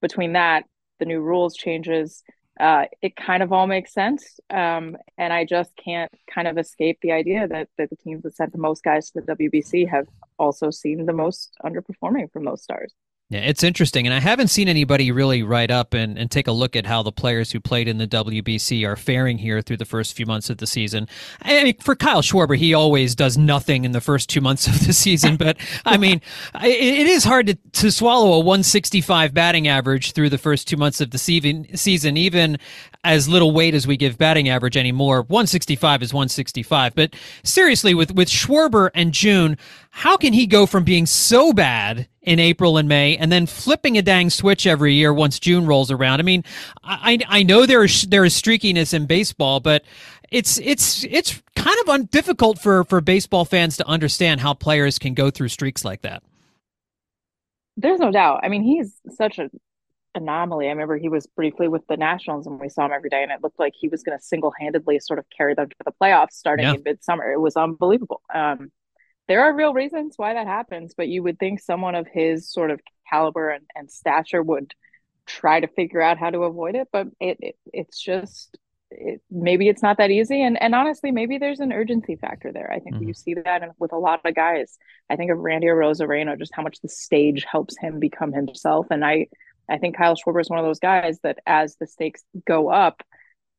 Between 0.00 0.32
that 0.32 0.64
the 1.00 1.04
new 1.06 1.20
rules 1.20 1.54
changes 1.56 2.22
uh, 2.58 2.84
it 3.00 3.16
kind 3.16 3.42
of 3.42 3.52
all 3.52 3.66
makes 3.66 3.92
sense. 3.92 4.38
Um, 4.48 4.96
and 5.18 5.32
i 5.32 5.44
just 5.44 5.72
can't 5.76 6.12
kind 6.32 6.46
of 6.46 6.56
escape 6.56 6.98
the 7.02 7.12
idea 7.12 7.48
that, 7.48 7.68
that 7.78 7.90
the 7.90 7.96
teams 7.96 8.22
that 8.22 8.36
sent 8.36 8.52
the 8.52 8.58
most 8.68 8.82
guys 8.82 9.10
to 9.10 9.20
the 9.20 9.34
wbc 9.34 9.88
have 9.88 10.06
also 10.38 10.70
seen 10.70 11.06
the 11.06 11.12
most 11.12 11.52
underperforming 11.64 12.30
from 12.32 12.44
those 12.44 12.62
stars 12.62 12.92
yeah, 13.30 13.42
it's 13.42 13.62
interesting. 13.62 14.08
And 14.08 14.12
I 14.12 14.18
haven't 14.18 14.48
seen 14.48 14.66
anybody 14.68 15.12
really 15.12 15.44
write 15.44 15.70
up 15.70 15.94
and, 15.94 16.18
and 16.18 16.28
take 16.28 16.48
a 16.48 16.52
look 16.52 16.74
at 16.74 16.84
how 16.84 17.04
the 17.04 17.12
players 17.12 17.52
who 17.52 17.60
played 17.60 17.86
in 17.86 17.98
the 17.98 18.08
WBC 18.08 18.84
are 18.84 18.96
faring 18.96 19.38
here 19.38 19.62
through 19.62 19.76
the 19.76 19.84
first 19.84 20.16
few 20.16 20.26
months 20.26 20.50
of 20.50 20.58
the 20.58 20.66
season. 20.66 21.06
I 21.40 21.62
mean, 21.62 21.76
for 21.78 21.94
Kyle 21.94 22.22
Schwarber, 22.22 22.56
he 22.56 22.74
always 22.74 23.14
does 23.14 23.38
nothing 23.38 23.84
in 23.84 23.92
the 23.92 24.00
first 24.00 24.28
two 24.28 24.40
months 24.40 24.66
of 24.66 24.84
the 24.84 24.92
season. 24.92 25.36
But 25.36 25.58
I 25.86 25.96
mean, 25.96 26.20
it, 26.60 27.06
is 27.06 27.22
hard 27.22 27.46
to, 27.46 27.54
to 27.54 27.92
swallow 27.92 28.32
a 28.32 28.38
165 28.40 29.32
batting 29.32 29.68
average 29.68 30.10
through 30.10 30.30
the 30.30 30.38
first 30.38 30.66
two 30.66 30.76
months 30.76 31.00
of 31.00 31.12
the 31.12 31.18
season, 31.18 32.16
even 32.16 32.58
as 33.04 33.28
little 33.28 33.52
weight 33.52 33.74
as 33.74 33.86
we 33.86 33.96
give 33.96 34.18
batting 34.18 34.48
average 34.48 34.76
anymore. 34.76 35.22
165 35.22 36.02
is 36.02 36.12
165. 36.12 36.96
But 36.96 37.14
seriously, 37.44 37.94
with, 37.94 38.12
with 38.12 38.28
Schwarber 38.28 38.90
and 38.92 39.12
June, 39.12 39.56
how 39.90 40.16
can 40.16 40.32
he 40.32 40.46
go 40.46 40.66
from 40.66 40.84
being 40.84 41.06
so 41.06 41.52
bad 41.52 42.08
in 42.22 42.38
April 42.38 42.76
and 42.76 42.88
May 42.88 43.16
and 43.16 43.30
then 43.30 43.46
flipping 43.46 43.98
a 43.98 44.02
dang 44.02 44.30
switch 44.30 44.66
every 44.66 44.94
year 44.94 45.12
once 45.12 45.38
June 45.38 45.66
rolls 45.66 45.90
around? 45.90 46.20
I 46.20 46.22
mean, 46.22 46.44
I, 46.82 47.18
I 47.28 47.42
know 47.42 47.66
there 47.66 47.84
is, 47.84 48.02
there 48.02 48.24
is 48.24 48.34
streakiness 48.34 48.94
in 48.94 49.06
baseball, 49.06 49.60
but 49.60 49.84
it's 50.30 50.58
it's 50.58 51.04
it's 51.04 51.42
kind 51.56 51.76
of 51.82 51.88
un- 51.88 52.04
difficult 52.04 52.58
for 52.60 52.84
for 52.84 53.00
baseball 53.00 53.44
fans 53.44 53.76
to 53.78 53.86
understand 53.88 54.40
how 54.40 54.54
players 54.54 54.98
can 54.98 55.12
go 55.12 55.28
through 55.30 55.48
streaks 55.48 55.84
like 55.84 56.02
that. 56.02 56.22
There's 57.76 57.98
no 57.98 58.12
doubt. 58.12 58.40
I 58.42 58.48
mean, 58.48 58.62
he's 58.62 58.94
such 59.16 59.38
a 59.38 59.50
anomaly. 60.14 60.66
I 60.66 60.70
remember 60.70 60.96
he 60.96 61.08
was 61.08 61.26
briefly 61.26 61.68
with 61.68 61.86
the 61.88 61.96
Nationals 61.96 62.46
and 62.46 62.60
we 62.60 62.68
saw 62.68 62.86
him 62.86 62.92
every 62.92 63.10
day, 63.10 63.22
and 63.22 63.32
it 63.32 63.42
looked 63.42 63.58
like 63.58 63.74
he 63.76 63.88
was 63.88 64.02
going 64.02 64.16
to 64.16 64.22
single 64.22 64.52
handedly 64.58 65.00
sort 65.00 65.18
of 65.18 65.24
carry 65.36 65.54
them 65.54 65.68
to 65.68 65.76
the 65.84 65.92
playoffs 66.00 66.32
starting 66.32 66.66
yeah. 66.66 66.74
in 66.74 66.82
midsummer. 66.84 67.32
It 67.32 67.40
was 67.40 67.56
unbelievable. 67.56 68.22
Um, 68.32 68.70
there 69.30 69.44
are 69.44 69.54
real 69.54 69.72
reasons 69.72 70.14
why 70.16 70.34
that 70.34 70.48
happens, 70.48 70.92
but 70.96 71.06
you 71.06 71.22
would 71.22 71.38
think 71.38 71.60
someone 71.60 71.94
of 71.94 72.08
his 72.12 72.50
sort 72.50 72.72
of 72.72 72.80
caliber 73.08 73.50
and, 73.50 73.64
and 73.76 73.88
stature 73.88 74.42
would 74.42 74.74
try 75.24 75.60
to 75.60 75.68
figure 75.68 76.02
out 76.02 76.18
how 76.18 76.30
to 76.30 76.40
avoid 76.40 76.74
it. 76.74 76.88
But 76.92 77.06
it, 77.20 77.36
it 77.40 77.56
it's 77.72 78.02
just 78.02 78.58
it, 78.90 79.20
maybe 79.30 79.68
it's 79.68 79.84
not 79.84 79.98
that 79.98 80.10
easy. 80.10 80.42
And 80.42 80.60
and 80.60 80.74
honestly, 80.74 81.12
maybe 81.12 81.38
there's 81.38 81.60
an 81.60 81.72
urgency 81.72 82.16
factor 82.16 82.50
there. 82.50 82.72
I 82.72 82.80
think 82.80 82.96
mm-hmm. 82.96 83.06
you 83.06 83.14
see 83.14 83.34
that 83.34 83.62
with 83.78 83.92
a 83.92 83.98
lot 83.98 84.20
of 84.24 84.34
guys. 84.34 84.76
I 85.08 85.14
think 85.14 85.30
of 85.30 85.38
Randy 85.38 85.68
Arozarena, 85.68 86.36
just 86.36 86.52
how 86.52 86.64
much 86.64 86.80
the 86.80 86.88
stage 86.88 87.46
helps 87.48 87.78
him 87.78 88.00
become 88.00 88.32
himself. 88.32 88.88
And 88.90 89.04
I 89.04 89.28
I 89.68 89.78
think 89.78 89.96
Kyle 89.96 90.16
Schwarber 90.16 90.40
is 90.40 90.50
one 90.50 90.58
of 90.58 90.64
those 90.64 90.80
guys 90.80 91.20
that 91.22 91.38
as 91.46 91.76
the 91.76 91.86
stakes 91.86 92.24
go 92.44 92.68
up, 92.68 93.04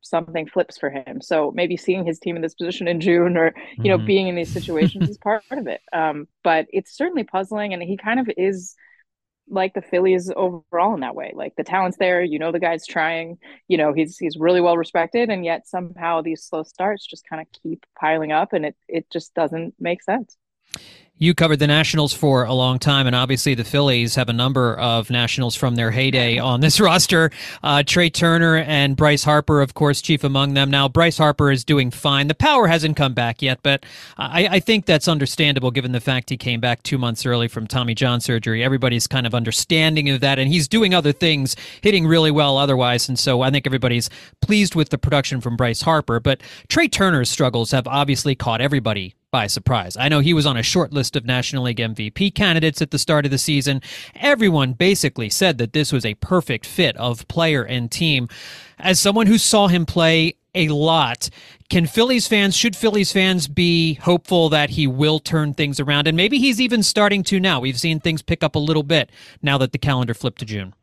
something 0.02 0.48
flips 0.48 0.78
for 0.78 0.90
him. 0.90 1.22
So 1.22 1.52
maybe 1.56 1.78
seeing 1.78 2.06
his 2.06 2.20
team 2.20 2.36
in 2.36 2.42
this 2.42 2.56
position 2.56 2.88
in 2.88 3.00
June 3.00 3.38
or, 3.38 3.54
you 3.78 3.90
know, 3.90 3.98
mm-hmm. 3.98 4.06
being 4.06 4.28
in 4.28 4.36
these 4.36 4.52
situations 4.52 5.10
is 5.10 5.18
part 5.24 5.44
of 5.52 5.68
it. 5.68 5.82
Um, 5.94 6.28
but 6.44 6.68
it's 6.70 6.96
certainly 6.96 7.24
puzzling. 7.24 7.74
And 7.74 7.82
he 7.82 7.98
kind 7.98 8.20
of 8.20 8.30
is 8.38 8.76
like 9.50 9.74
the 9.74 9.82
Phillies 9.82 10.32
overall 10.36 10.94
in 10.94 11.02
that 11.02 11.16
way. 11.16 11.32
Like 11.36 11.56
the 11.56 11.64
talent's 11.64 11.98
there, 11.98 12.24
you 12.24 12.40
know, 12.40 12.52
the 12.52 12.60
guy's 12.60 12.88
trying, 12.88 13.38
you 13.68 13.78
know, 13.78 13.94
he's, 13.94 14.18
he's 14.18 14.38
really 14.38 14.62
well 14.62 14.78
respected. 14.78 15.30
And 15.30 15.44
yet 15.44 15.68
somehow 15.68 16.22
these 16.22 16.44
slow 16.44 16.64
starts 16.64 17.06
just 17.06 17.28
kind 17.28 17.42
of 17.42 17.48
keep 17.62 17.86
piling 18.00 18.32
up 18.32 18.54
and 18.54 18.66
it, 18.66 18.76
it 18.88 19.10
just 19.12 19.34
doesn't 19.34 19.76
make 19.80 20.04
sense. 20.04 20.38
You 21.22 21.36
covered 21.36 21.60
the 21.60 21.68
Nationals 21.68 22.14
for 22.14 22.46
a 22.46 22.54
long 22.56 22.80
time, 22.80 23.06
and 23.06 23.16
obviously 23.16 23.54
the 23.54 23.64
Phillies 23.64 24.16
have 24.16 24.28
a 24.28 24.34
number 24.34 24.74
of 24.74 25.12
Nationals 25.12 25.56
from 25.56 25.76
their 25.76 25.92
heyday 25.92 26.40
on 26.40 26.62
this 26.62 26.80
roster. 26.80 27.30
Uh, 27.62 27.84
Trea 27.84 28.10
Turner 28.10 28.58
and 28.58 28.98
Bryce 28.98 29.24
Harper, 29.24 29.62
of 29.62 29.76
course, 29.76 30.02
chief 30.02 30.24
among 30.24 30.56
them. 30.56 30.72
Now, 30.72 30.90
Bryce 30.90 31.20
Harper 31.20 31.52
is 31.52 31.64
doing 31.64 31.92
fine. 31.92 32.26
The 32.26 32.34
power 32.34 32.66
hasn't 32.66 32.98
come 32.98 33.14
back 33.14 33.44
yet, 33.44 33.60
but 33.62 33.86
I, 34.18 34.48
I 34.48 34.60
think 34.60 34.88
that's 34.88 35.08
understandable 35.08 35.70
given 35.70 35.92
the 35.92 36.00
fact 36.00 36.32
he 36.32 36.38
came 36.38 36.60
back 36.60 36.82
two 36.82 36.98
months 36.98 37.24
early 37.24 37.48
from 37.48 37.68
Tommy 37.68 37.94
John 37.94 38.20
surgery. 38.20 38.64
Everybody's 38.64 39.06
kind 39.06 39.28
of 39.28 39.36
understanding 39.36 40.10
of 40.10 40.22
that, 40.22 40.40
and 40.40 40.52
he's 40.52 40.68
doing 40.68 40.96
other 40.96 41.12
things, 41.12 41.56
hitting 41.82 42.08
really 42.08 42.32
well 42.32 42.58
otherwise. 42.58 43.08
And 43.08 43.20
so 43.20 43.44
I 43.44 43.52
think 43.52 43.68
everybody's 43.68 44.10
pleased 44.42 44.74
with 44.74 44.90
the 44.90 44.98
production 44.98 45.40
from 45.40 45.56
Bryce 45.56 45.84
Harper. 45.84 46.20
But 46.20 46.42
Trea 46.68 46.88
Turner's 46.88 47.30
struggles 47.30 47.70
have 47.70 47.86
obviously 47.86 48.34
caught 48.34 48.60
everybody 48.60 49.14
by 49.32 49.48
surprise. 49.48 49.96
I 49.98 50.10
know 50.10 50.20
he 50.20 50.34
was 50.34 50.46
on 50.46 50.58
a 50.58 50.64
short 50.64 50.92
list 50.92 51.16
of 51.16 51.26
National 51.26 51.64
League 51.64 51.78
MVP 51.78 52.36
candidates 52.36 52.82
at 52.82 52.92
the 52.92 53.00
start 53.00 53.26
of 53.26 53.32
the 53.32 53.38
season. 53.38 53.82
Everyone 54.16 54.74
basically 54.74 55.30
said 55.30 55.58
that 55.58 55.74
this 55.74 55.92
was 55.92 56.06
a 56.06 56.16
perfect 56.16 56.66
fit 56.66 56.96
of 56.98 57.28
player 57.30 57.64
and 57.64 57.90
team. 57.90 58.28
As 58.78 59.00
someone 59.00 59.28
who 59.28 59.38
saw 59.38 59.68
him 59.68 59.86
play 59.86 60.36
a 60.54 60.68
lot, 60.68 61.30
can 61.70 61.88
Phillies 61.88 62.28
fans, 62.28 62.56
should 62.56 62.76
Phillies 62.76 63.14
fans 63.14 63.48
be 63.48 63.94
hopeful 63.96 64.50
that 64.50 64.72
he 64.72 64.86
will 64.86 65.20
turn 65.20 65.54
things 65.54 65.80
around? 65.80 66.08
And 66.08 66.18
maybe 66.18 66.38
he's 66.38 66.60
even 66.60 66.84
starting 66.84 67.24
to 67.24 67.40
now. 67.40 67.62
We've 67.62 67.80
seen 67.80 68.02
things 68.02 68.22
pick 68.22 68.44
up 68.44 68.56
a 68.56 68.60
little 68.60 68.84
bit 68.84 69.10
now 69.42 69.58
that 69.60 69.72
the 69.72 69.78
calendar 69.78 70.14
flipped 70.14 70.40
to 70.40 70.46
June. 70.46 70.74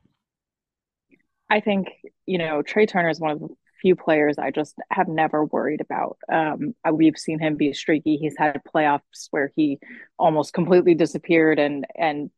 I 1.50 1.60
think, 1.60 1.88
you 2.24 2.38
know, 2.38 2.62
Trea 2.62 2.86
Turner 2.86 3.10
is 3.10 3.20
one 3.20 3.30
of 3.32 3.40
the 3.40 3.48
few 3.80 3.96
players 3.96 4.38
I 4.38 4.50
just 4.50 4.76
have 4.90 5.08
never 5.08 5.44
worried 5.44 5.80
about. 5.80 6.18
Um, 6.30 6.74
we've 6.92 7.16
seen 7.16 7.38
him 7.38 7.56
be 7.56 7.72
streaky. 7.72 8.16
He's 8.16 8.36
had 8.36 8.60
playoffs 8.74 9.28
where 9.30 9.52
he 9.56 9.78
almost 10.18 10.52
completely 10.52 10.94
disappeared, 10.94 11.58
and 11.58 11.86
and 11.96 12.30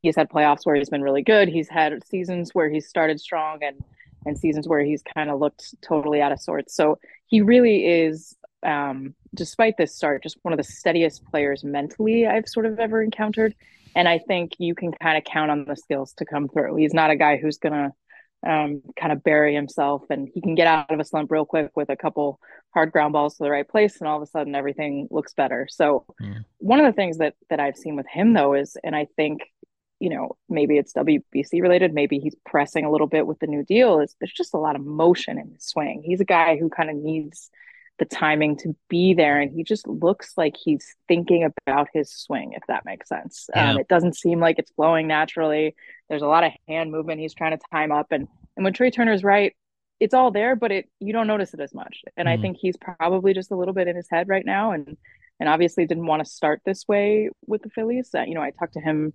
he's 0.00 0.16
had 0.16 0.30
playoffs 0.30 0.64
where 0.64 0.76
he's 0.76 0.90
been 0.90 1.02
really 1.02 1.22
good. 1.22 1.48
He's 1.48 1.68
had 1.68 2.04
seasons 2.06 2.50
where 2.54 2.68
he's 2.68 2.88
started 2.88 3.20
strong, 3.20 3.62
and 3.62 3.82
and 4.26 4.38
seasons 4.38 4.68
where 4.68 4.82
he's 4.82 5.02
kind 5.02 5.30
of 5.30 5.40
looked 5.40 5.74
totally 5.82 6.20
out 6.20 6.32
of 6.32 6.40
sorts. 6.40 6.74
So 6.74 6.98
he 7.26 7.42
really 7.42 7.86
is, 7.86 8.34
um, 8.62 9.14
despite 9.34 9.76
this 9.76 9.94
start, 9.94 10.22
just 10.22 10.38
one 10.42 10.52
of 10.52 10.58
the 10.58 10.64
steadiest 10.64 11.24
players 11.26 11.64
mentally 11.64 12.26
I've 12.26 12.48
sort 12.48 12.66
of 12.66 12.78
ever 12.78 13.02
encountered. 13.02 13.54
And 13.96 14.08
I 14.08 14.18
think 14.18 14.52
you 14.58 14.74
can 14.74 14.92
kind 14.92 15.16
of 15.16 15.24
count 15.24 15.50
on 15.50 15.66
the 15.66 15.76
skills 15.76 16.14
to 16.14 16.24
come 16.24 16.48
through. 16.48 16.76
He's 16.76 16.94
not 16.94 17.10
a 17.10 17.16
guy 17.16 17.36
who's 17.36 17.58
gonna 17.58 17.92
um, 18.46 18.82
kind 18.98 19.12
of 19.12 19.22
bury 19.22 19.54
himself 19.54 20.02
and 20.10 20.28
he 20.32 20.40
can 20.40 20.54
get 20.54 20.66
out 20.66 20.90
of 20.90 21.00
a 21.00 21.04
slump 21.04 21.30
real 21.30 21.44
quick 21.44 21.70
with 21.74 21.90
a 21.90 21.96
couple 21.96 22.40
hard 22.72 22.92
ground 22.92 23.12
balls 23.12 23.36
to 23.36 23.44
the 23.44 23.50
right 23.50 23.68
place 23.68 23.98
and 24.00 24.08
all 24.08 24.16
of 24.16 24.22
a 24.22 24.26
sudden 24.26 24.54
everything 24.54 25.08
looks 25.10 25.34
better. 25.34 25.66
So 25.70 26.04
one 26.58 26.80
of 26.80 26.86
the 26.86 26.92
things 26.92 27.18
that 27.18 27.34
that 27.50 27.60
i've 27.60 27.76
seen 27.76 27.96
with 27.96 28.06
him 28.10 28.32
though 28.32 28.54
is 28.54 28.76
and 28.82 28.96
i 28.96 29.06
think 29.16 29.42
you 30.00 30.08
know 30.08 30.36
maybe 30.48 30.76
it's 30.76 30.92
wbc 30.92 31.60
related 31.60 31.92
maybe 31.92 32.18
he's 32.18 32.34
pressing 32.44 32.84
a 32.84 32.90
little 32.90 33.06
bit 33.06 33.26
with 33.26 33.38
the 33.38 33.46
new 33.46 33.62
deal 33.64 34.00
is 34.00 34.16
there's 34.18 34.32
just 34.32 34.54
a 34.54 34.58
lot 34.58 34.76
of 34.76 34.84
motion 34.84 35.38
in 35.38 35.50
his 35.52 35.64
swing. 35.64 36.02
He's 36.04 36.20
a 36.20 36.24
guy 36.24 36.56
who 36.56 36.68
kind 36.68 36.90
of 36.90 36.96
needs 36.96 37.50
the 37.98 38.04
timing 38.04 38.56
to 38.56 38.74
be 38.88 39.14
there 39.14 39.40
and 39.40 39.52
he 39.52 39.62
just 39.62 39.86
looks 39.86 40.32
like 40.36 40.56
he's 40.56 40.96
thinking 41.06 41.48
about 41.66 41.88
his 41.94 42.10
swing 42.10 42.52
if 42.54 42.62
that 42.66 42.84
makes 42.84 43.08
sense. 43.08 43.48
Yeah. 43.54 43.70
um, 43.70 43.78
it 43.78 43.86
doesn't 43.86 44.16
seem 44.16 44.40
like 44.40 44.58
it's 44.58 44.72
flowing 44.72 45.06
naturally 45.06 45.76
there's 46.08 46.22
a 46.22 46.26
lot 46.26 46.44
of 46.44 46.52
hand 46.68 46.90
movement 46.90 47.20
he's 47.20 47.34
trying 47.34 47.56
to 47.56 47.64
time 47.70 47.92
up 47.92 48.08
and 48.10 48.28
and 48.56 48.64
when 48.64 48.72
trea 48.72 48.90
turner's 48.90 49.24
right 49.24 49.54
it's 50.00 50.14
all 50.14 50.30
there 50.30 50.56
but 50.56 50.72
it 50.72 50.88
you 51.00 51.12
don't 51.12 51.26
notice 51.26 51.54
it 51.54 51.60
as 51.60 51.74
much 51.74 52.02
and 52.16 52.26
mm. 52.26 52.30
i 52.30 52.34
mm-hmm. 52.34 52.42
think 52.42 52.56
he's 52.60 52.76
probably 52.76 53.32
just 53.32 53.50
a 53.50 53.56
little 53.56 53.74
bit 53.74 53.88
in 53.88 53.96
his 53.96 54.08
head 54.10 54.28
right 54.28 54.46
now 54.46 54.72
and 54.72 54.96
and 55.40 55.48
obviously 55.48 55.86
didn't 55.86 56.06
want 56.06 56.24
to 56.24 56.30
start 56.30 56.60
this 56.64 56.86
way 56.88 57.28
with 57.46 57.62
the 57.62 57.70
phillies 57.70 58.10
uh, 58.14 58.22
you 58.22 58.34
know 58.34 58.42
i 58.42 58.50
talked 58.50 58.74
to 58.74 58.80
him 58.80 59.12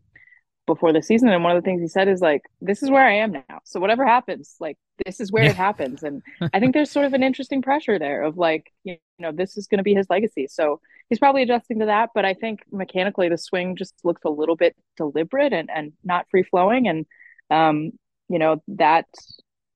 before 0.69 0.93
the 0.93 1.01
season 1.01 1.29
and 1.29 1.43
one 1.43 1.55
of 1.55 1.61
the 1.61 1.65
things 1.65 1.81
he 1.81 1.87
said 1.87 2.07
is 2.07 2.21
like 2.21 2.43
this 2.61 2.83
is 2.83 2.91
where 2.91 3.05
i 3.05 3.13
am 3.13 3.31
now. 3.31 3.59
So 3.63 3.79
whatever 3.79 4.05
happens 4.05 4.55
like 4.59 4.77
this 5.03 5.19
is 5.19 5.31
where 5.31 5.43
yeah. 5.43 5.49
it 5.49 5.55
happens 5.55 6.03
and 6.03 6.21
i 6.53 6.59
think 6.59 6.75
there's 6.75 6.91
sort 6.91 7.07
of 7.07 7.13
an 7.13 7.23
interesting 7.23 7.63
pressure 7.63 7.97
there 7.97 8.21
of 8.21 8.37
like 8.37 8.71
you 8.83 8.97
know 9.17 9.31
this 9.31 9.57
is 9.57 9.65
going 9.65 9.79
to 9.79 9.83
be 9.83 9.95
his 9.95 10.05
legacy. 10.09 10.47
So 10.47 10.79
he's 11.09 11.17
probably 11.17 11.41
adjusting 11.41 11.79
to 11.79 11.87
that 11.87 12.11
but 12.13 12.23
i 12.23 12.35
think 12.35 12.59
mechanically 12.71 13.29
the 13.29 13.37
swing 13.37 13.75
just 13.75 13.95
looks 14.03 14.21
a 14.25 14.29
little 14.29 14.55
bit 14.55 14.75
deliberate 14.95 15.53
and, 15.53 15.69
and 15.73 15.91
not 16.03 16.27
free 16.29 16.43
flowing 16.43 16.87
and 16.87 17.05
um 17.49 17.91
you 18.29 18.37
know 18.37 18.61
that 18.67 19.07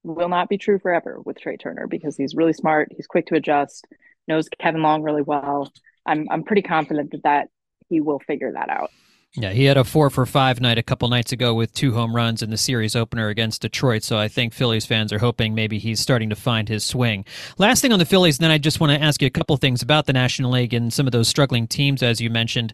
will 0.03 0.29
not 0.29 0.47
be 0.47 0.59
true 0.59 0.77
forever 0.77 1.19
with 1.25 1.39
trea 1.39 1.57
turner 1.57 1.87
because 1.87 2.15
he's 2.15 2.35
really 2.35 2.53
smart 2.53 2.91
he's 2.95 3.07
quick 3.07 3.25
to 3.25 3.35
adjust 3.35 3.87
knows 4.27 4.47
kevin 4.59 4.83
long 4.83 5.01
really 5.01 5.23
well. 5.23 5.71
I'm 6.05 6.27
i'm 6.29 6.43
pretty 6.43 6.61
confident 6.61 7.11
that 7.11 7.23
that 7.23 7.47
he 7.89 7.99
will 7.99 8.19
figure 8.19 8.51
that 8.51 8.69
out 8.69 8.91
yeah, 9.35 9.49
he 9.49 9.65
had 9.65 9.77
a 9.77 9.83
four 9.83 10.11
for 10.11 10.27
five 10.27 10.61
night 10.61 10.77
a 10.77 10.83
couple 10.83 11.09
nights 11.09 11.31
ago 11.31 11.55
with 11.55 11.73
two 11.73 11.91
home 11.93 12.15
runs 12.15 12.43
in 12.43 12.51
the 12.51 12.57
series 12.57 12.95
opener 12.95 13.29
against 13.29 13.63
Detroit. 13.63 14.03
So 14.03 14.15
I 14.15 14.27
think 14.27 14.53
Phillies 14.53 14.85
fans 14.85 15.11
are 15.11 15.17
hoping 15.17 15.55
maybe 15.55 15.79
he's 15.79 15.99
starting 15.99 16.29
to 16.29 16.35
find 16.35 16.69
his 16.69 16.83
swing. 16.83 17.25
Last 17.57 17.81
thing 17.81 17.91
on 17.91 17.97
the 17.97 18.05
Phillies, 18.05 18.37
then 18.37 18.51
I 18.51 18.59
just 18.59 18.79
want 18.79 18.91
to 18.91 19.03
ask 19.03 19.23
you 19.23 19.27
a 19.27 19.31
couple 19.31 19.57
things 19.57 19.81
about 19.81 20.05
the 20.05 20.13
National 20.13 20.51
League 20.51 20.73
and 20.75 20.93
some 20.93 21.07
of 21.07 21.13
those 21.13 21.27
struggling 21.27 21.65
teams, 21.65 22.03
as 22.03 22.21
you 22.21 22.29
mentioned. 22.29 22.73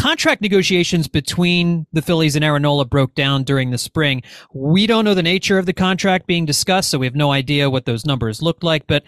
Contract 0.00 0.40
negotiations 0.40 1.08
between 1.08 1.86
the 1.92 2.02
Phillies 2.02 2.36
and 2.36 2.44
Aaron 2.44 2.62
Nola 2.62 2.84
broke 2.84 3.16
down 3.16 3.42
during 3.42 3.70
the 3.70 3.78
spring. 3.78 4.22
We 4.54 4.86
don't 4.86 5.04
know 5.04 5.14
the 5.14 5.22
nature 5.22 5.58
of 5.58 5.66
the 5.66 5.72
contract 5.72 6.28
being 6.28 6.46
discussed, 6.46 6.90
so 6.90 6.98
we 6.98 7.06
have 7.06 7.16
no 7.16 7.32
idea 7.32 7.68
what 7.68 7.86
those 7.86 8.06
numbers 8.06 8.40
looked 8.40 8.62
like. 8.62 8.86
But 8.86 9.02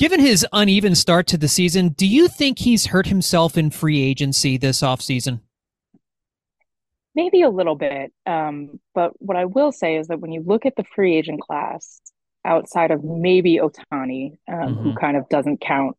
given 0.00 0.18
his 0.18 0.44
uneven 0.52 0.96
start 0.96 1.28
to 1.28 1.38
the 1.38 1.48
season, 1.48 1.90
do 1.90 2.08
you 2.08 2.26
think 2.26 2.58
he's 2.58 2.86
hurt 2.86 3.06
himself 3.06 3.56
in 3.56 3.70
free 3.70 4.02
agency 4.02 4.58
this 4.58 4.80
offseason? 4.80 5.40
Maybe 7.18 7.42
a 7.42 7.50
little 7.50 7.74
bit. 7.74 8.12
Um, 8.26 8.78
but 8.94 9.10
what 9.18 9.36
I 9.36 9.44
will 9.46 9.72
say 9.72 9.96
is 9.96 10.06
that 10.06 10.20
when 10.20 10.30
you 10.30 10.44
look 10.46 10.66
at 10.66 10.76
the 10.76 10.84
free 10.84 11.16
agent 11.16 11.40
class 11.40 12.00
outside 12.44 12.92
of 12.92 13.02
maybe 13.02 13.58
Ohtani, 13.58 14.38
um, 14.46 14.54
mm-hmm. 14.54 14.82
who 14.82 14.94
kind 14.94 15.16
of 15.16 15.28
doesn't 15.28 15.60
count, 15.60 15.96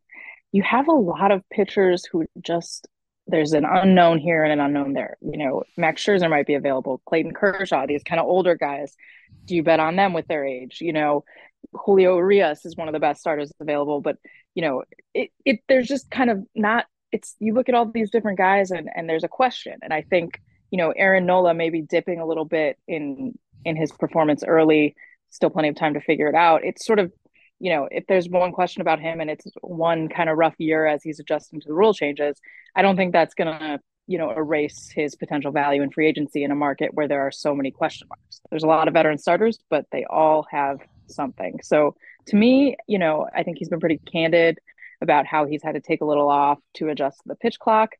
you 0.53 0.63
have 0.63 0.87
a 0.87 0.93
lot 0.93 1.31
of 1.31 1.43
pitchers 1.49 2.05
who 2.05 2.25
just 2.41 2.87
there's 3.27 3.51
an 3.51 3.65
unknown 3.65 4.17
here 4.17 4.45
and 4.45 4.53
an 4.53 4.61
unknown 4.61 4.93
there. 4.93 5.17
You 5.19 5.37
know, 5.37 5.63
Max 5.75 6.01
Scherzer 6.01 6.29
might 6.29 6.47
be 6.47 6.53
available, 6.53 7.01
Clayton 7.05 7.33
Kershaw, 7.33 7.85
these 7.85 8.01
kind 8.01 8.21
of 8.21 8.25
older 8.25 8.55
guys. 8.55 8.95
Do 9.43 9.55
you 9.55 9.61
bet 9.61 9.81
on 9.81 9.97
them 9.97 10.13
with 10.13 10.27
their 10.27 10.45
age? 10.45 10.79
You 10.79 10.93
know, 10.93 11.25
Julio 11.73 12.15
Urias 12.15 12.65
is 12.65 12.77
one 12.77 12.87
of 12.87 12.93
the 12.93 12.99
best 13.01 13.19
starters 13.19 13.51
available, 13.59 13.99
but 13.99 14.15
you 14.55 14.61
know, 14.61 14.83
it, 15.13 15.31
it 15.43 15.59
there's 15.67 15.89
just 15.89 16.09
kind 16.09 16.29
of 16.29 16.45
not 16.55 16.85
it's 17.11 17.35
you 17.39 17.53
look 17.53 17.67
at 17.67 17.75
all 17.75 17.91
these 17.91 18.09
different 18.09 18.37
guys 18.37 18.71
and 18.71 18.89
and 18.95 19.09
there's 19.09 19.25
a 19.25 19.27
question. 19.27 19.79
And 19.81 19.93
I 19.93 20.01
think 20.03 20.39
you 20.71 20.77
know, 20.77 20.91
Aaron 20.91 21.25
Nola 21.25 21.53
maybe 21.53 21.81
dipping 21.81 22.19
a 22.19 22.25
little 22.25 22.45
bit 22.45 22.77
in 22.87 23.37
in 23.65 23.75
his 23.75 23.91
performance 23.91 24.43
early, 24.45 24.95
still 25.29 25.49
plenty 25.49 25.69
of 25.69 25.75
time 25.75 25.93
to 25.93 26.01
figure 26.01 26.27
it 26.27 26.35
out. 26.35 26.63
It's 26.63 26.85
sort 26.85 26.99
of, 26.99 27.11
you 27.59 27.71
know, 27.71 27.87
if 27.91 28.05
there's 28.07 28.29
one 28.29 28.51
question 28.51 28.81
about 28.81 28.99
him 28.99 29.19
and 29.19 29.29
it's 29.29 29.45
one 29.61 30.07
kind 30.07 30.29
of 30.29 30.37
rough 30.37 30.55
year 30.57 30.85
as 30.85 31.03
he's 31.03 31.19
adjusting 31.19 31.59
to 31.61 31.67
the 31.67 31.73
rule 31.73 31.93
changes, 31.93 32.39
I 32.75 32.81
don't 32.81 32.95
think 32.95 33.11
that's 33.11 33.33
gonna, 33.33 33.79
you 34.07 34.17
know, 34.17 34.31
erase 34.31 34.89
his 34.93 35.15
potential 35.15 35.51
value 35.51 35.81
in 35.81 35.91
free 35.91 36.07
agency 36.07 36.43
in 36.43 36.51
a 36.51 36.55
market 36.55 36.93
where 36.93 37.07
there 37.07 37.21
are 37.21 37.31
so 37.31 37.53
many 37.53 37.71
question 37.71 38.07
marks. 38.07 38.41
There's 38.49 38.63
a 38.63 38.67
lot 38.67 38.87
of 38.87 38.93
veteran 38.93 39.17
starters, 39.17 39.59
but 39.69 39.85
they 39.91 40.05
all 40.05 40.47
have 40.51 40.79
something. 41.07 41.59
So 41.63 41.95
to 42.27 42.35
me, 42.35 42.77
you 42.87 42.99
know, 42.99 43.27
I 43.35 43.43
think 43.43 43.57
he's 43.57 43.69
been 43.69 43.79
pretty 43.79 43.99
candid 44.11 44.59
about 45.01 45.25
how 45.25 45.45
he's 45.45 45.63
had 45.63 45.75
to 45.75 45.81
take 45.81 46.01
a 46.01 46.05
little 46.05 46.29
off 46.29 46.59
to 46.75 46.89
adjust 46.89 47.17
to 47.19 47.27
the 47.27 47.35
pitch 47.35 47.59
clock 47.59 47.91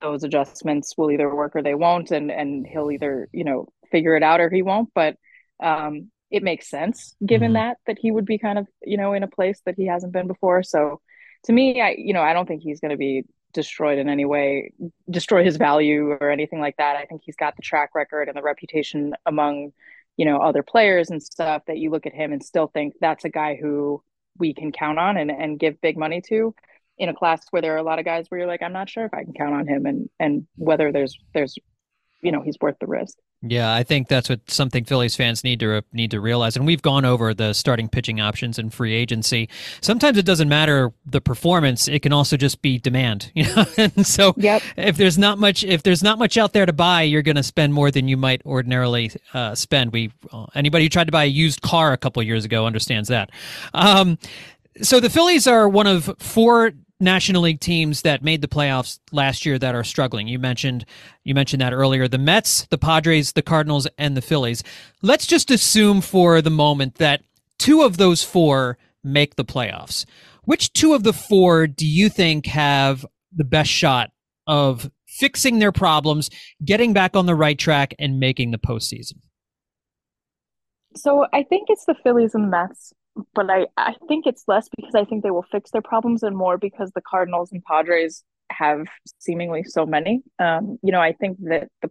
those 0.00 0.24
adjustments 0.24 0.94
will 0.96 1.10
either 1.10 1.34
work 1.34 1.54
or 1.54 1.62
they 1.62 1.74
won't 1.74 2.10
and 2.10 2.30
and 2.30 2.66
he'll 2.66 2.90
either 2.90 3.28
you 3.32 3.44
know 3.44 3.66
figure 3.90 4.16
it 4.16 4.22
out 4.22 4.40
or 4.40 4.48
he 4.48 4.62
won't 4.62 4.90
but 4.94 5.16
um 5.62 6.10
it 6.30 6.42
makes 6.42 6.68
sense 6.68 7.14
given 7.24 7.48
mm-hmm. 7.48 7.54
that 7.54 7.76
that 7.86 7.98
he 8.00 8.10
would 8.10 8.24
be 8.24 8.38
kind 8.38 8.58
of 8.58 8.66
you 8.82 8.96
know 8.96 9.12
in 9.12 9.22
a 9.22 9.28
place 9.28 9.60
that 9.66 9.74
he 9.76 9.86
hasn't 9.86 10.12
been 10.12 10.26
before. 10.26 10.62
So 10.62 11.00
to 11.44 11.52
me 11.52 11.80
i 11.80 11.94
you 11.96 12.12
know 12.12 12.22
i 12.22 12.32
don't 12.32 12.46
think 12.46 12.62
he's 12.62 12.80
going 12.80 12.90
to 12.90 12.96
be 12.96 13.24
destroyed 13.52 13.98
in 13.98 14.08
any 14.08 14.24
way 14.24 14.72
destroy 15.08 15.44
his 15.44 15.56
value 15.56 16.10
or 16.20 16.30
anything 16.30 16.60
like 16.60 16.76
that. 16.76 16.96
I 16.96 17.04
think 17.04 17.22
he's 17.24 17.36
got 17.36 17.56
the 17.56 17.62
track 17.62 17.90
record 17.94 18.28
and 18.28 18.36
the 18.36 18.42
reputation 18.42 19.14
among 19.26 19.72
you 20.16 20.24
know 20.24 20.38
other 20.38 20.62
players 20.62 21.10
and 21.10 21.22
stuff 21.22 21.62
that 21.66 21.78
you 21.78 21.90
look 21.90 22.06
at 22.06 22.14
him 22.14 22.32
and 22.32 22.42
still 22.42 22.68
think 22.68 22.94
that's 23.00 23.24
a 23.24 23.28
guy 23.28 23.58
who 23.60 24.02
we 24.38 24.54
can 24.54 24.72
count 24.72 24.98
on 24.98 25.16
and, 25.16 25.30
and 25.30 25.58
give 25.58 25.80
big 25.80 25.98
money 25.98 26.22
to 26.28 26.54
in 27.00 27.08
a 27.08 27.14
class 27.14 27.40
where 27.50 27.62
there 27.62 27.74
are 27.74 27.78
a 27.78 27.82
lot 27.82 27.98
of 27.98 28.04
guys 28.04 28.26
where 28.28 28.38
you're 28.38 28.46
like, 28.46 28.62
I'm 28.62 28.74
not 28.74 28.88
sure 28.88 29.06
if 29.06 29.14
I 29.14 29.24
can 29.24 29.32
count 29.32 29.54
on 29.54 29.66
him 29.66 29.86
and 29.86 30.08
and 30.20 30.46
whether 30.56 30.92
there's 30.92 31.18
there's 31.34 31.56
you 32.22 32.30
know 32.30 32.42
he's 32.42 32.56
worth 32.60 32.76
the 32.78 32.86
risk. 32.86 33.16
Yeah, 33.42 33.72
I 33.72 33.84
think 33.84 34.08
that's 34.08 34.28
what 34.28 34.50
something 34.50 34.84
Phillies 34.84 35.16
fans 35.16 35.42
need 35.42 35.60
to 35.60 35.82
need 35.94 36.10
to 36.10 36.20
realize. 36.20 36.56
And 36.56 36.66
we've 36.66 36.82
gone 36.82 37.06
over 37.06 37.32
the 37.32 37.54
starting 37.54 37.88
pitching 37.88 38.20
options 38.20 38.58
in 38.58 38.68
free 38.68 38.92
agency. 38.92 39.48
Sometimes 39.80 40.18
it 40.18 40.26
doesn't 40.26 40.50
matter 40.50 40.92
the 41.06 41.22
performance; 41.22 41.88
it 41.88 42.02
can 42.02 42.12
also 42.12 42.36
just 42.36 42.60
be 42.60 42.78
demand. 42.78 43.32
You 43.40 43.46
know, 43.54 43.64
and 43.78 44.06
so 44.06 44.34
yep. 44.36 44.62
if 44.76 44.98
there's 44.98 45.16
not 45.16 45.38
much 45.38 45.64
if 45.64 45.82
there's 45.82 46.02
not 46.02 46.18
much 46.18 46.36
out 46.36 46.52
there 46.52 46.66
to 46.66 46.74
buy, 46.74 47.00
you're 47.00 47.22
going 47.22 47.36
to 47.36 47.42
spend 47.42 47.72
more 47.72 47.90
than 47.90 48.06
you 48.06 48.18
might 48.18 48.44
ordinarily 48.44 49.10
uh, 49.32 49.54
spend. 49.54 49.92
We 49.92 50.12
uh, 50.30 50.44
anybody 50.54 50.84
who 50.84 50.90
tried 50.90 51.04
to 51.04 51.12
buy 51.12 51.24
a 51.24 51.28
used 51.28 51.62
car 51.62 51.94
a 51.94 51.96
couple 51.96 52.22
years 52.22 52.44
ago 52.44 52.66
understands 52.66 53.08
that. 53.08 53.30
Um, 53.72 54.18
so 54.82 55.00
the 55.00 55.08
Phillies 55.08 55.46
are 55.46 55.68
one 55.68 55.86
of 55.86 56.14
four 56.18 56.72
National 57.00 57.42
League 57.42 57.60
teams 57.60 58.02
that 58.02 58.22
made 58.22 58.42
the 58.42 58.48
playoffs 58.48 58.98
last 59.10 59.46
year 59.46 59.58
that 59.58 59.74
are 59.74 59.84
struggling. 59.84 60.28
You 60.28 60.38
mentioned 60.38 60.84
you 61.24 61.34
mentioned 61.34 61.62
that 61.62 61.72
earlier. 61.72 62.06
The 62.06 62.18
Mets, 62.18 62.66
the 62.66 62.78
Padres, 62.78 63.32
the 63.32 63.42
Cardinals, 63.42 63.88
and 63.98 64.16
the 64.16 64.22
Phillies. 64.22 64.62
Let's 65.02 65.26
just 65.26 65.50
assume 65.50 66.00
for 66.00 66.42
the 66.42 66.50
moment 66.50 66.96
that 66.96 67.22
two 67.58 67.82
of 67.82 67.96
those 67.96 68.22
four 68.22 68.78
make 69.02 69.36
the 69.36 69.44
playoffs. 69.44 70.04
Which 70.44 70.72
two 70.72 70.94
of 70.94 71.02
the 71.02 71.12
four 71.12 71.66
do 71.66 71.86
you 71.86 72.08
think 72.08 72.46
have 72.46 73.06
the 73.34 73.44
best 73.44 73.70
shot 73.70 74.10
of 74.46 74.90
fixing 75.06 75.58
their 75.58 75.72
problems, 75.72 76.30
getting 76.64 76.92
back 76.92 77.16
on 77.16 77.26
the 77.26 77.34
right 77.34 77.58
track, 77.58 77.94
and 77.98 78.18
making 78.18 78.50
the 78.50 78.58
postseason? 78.58 79.14
So 80.96 81.26
I 81.32 81.44
think 81.44 81.68
it's 81.70 81.84
the 81.84 81.94
Phillies 82.02 82.34
and 82.34 82.44
the 82.44 82.48
Mets 82.48 82.92
but 83.34 83.50
I, 83.50 83.66
I 83.76 83.94
think 84.08 84.26
it's 84.26 84.44
less 84.46 84.68
because 84.74 84.94
I 84.94 85.04
think 85.04 85.22
they 85.22 85.30
will 85.30 85.46
fix 85.50 85.70
their 85.70 85.82
problems 85.82 86.22
and 86.22 86.36
more 86.36 86.58
because 86.58 86.90
the 86.92 87.02
Cardinals 87.02 87.52
and 87.52 87.62
Padres 87.64 88.24
have 88.50 88.86
seemingly 89.18 89.62
so 89.64 89.86
many. 89.86 90.22
Um, 90.38 90.78
you 90.82 90.92
know, 90.92 91.00
I 91.00 91.12
think 91.12 91.38
that 91.44 91.68
the 91.82 91.90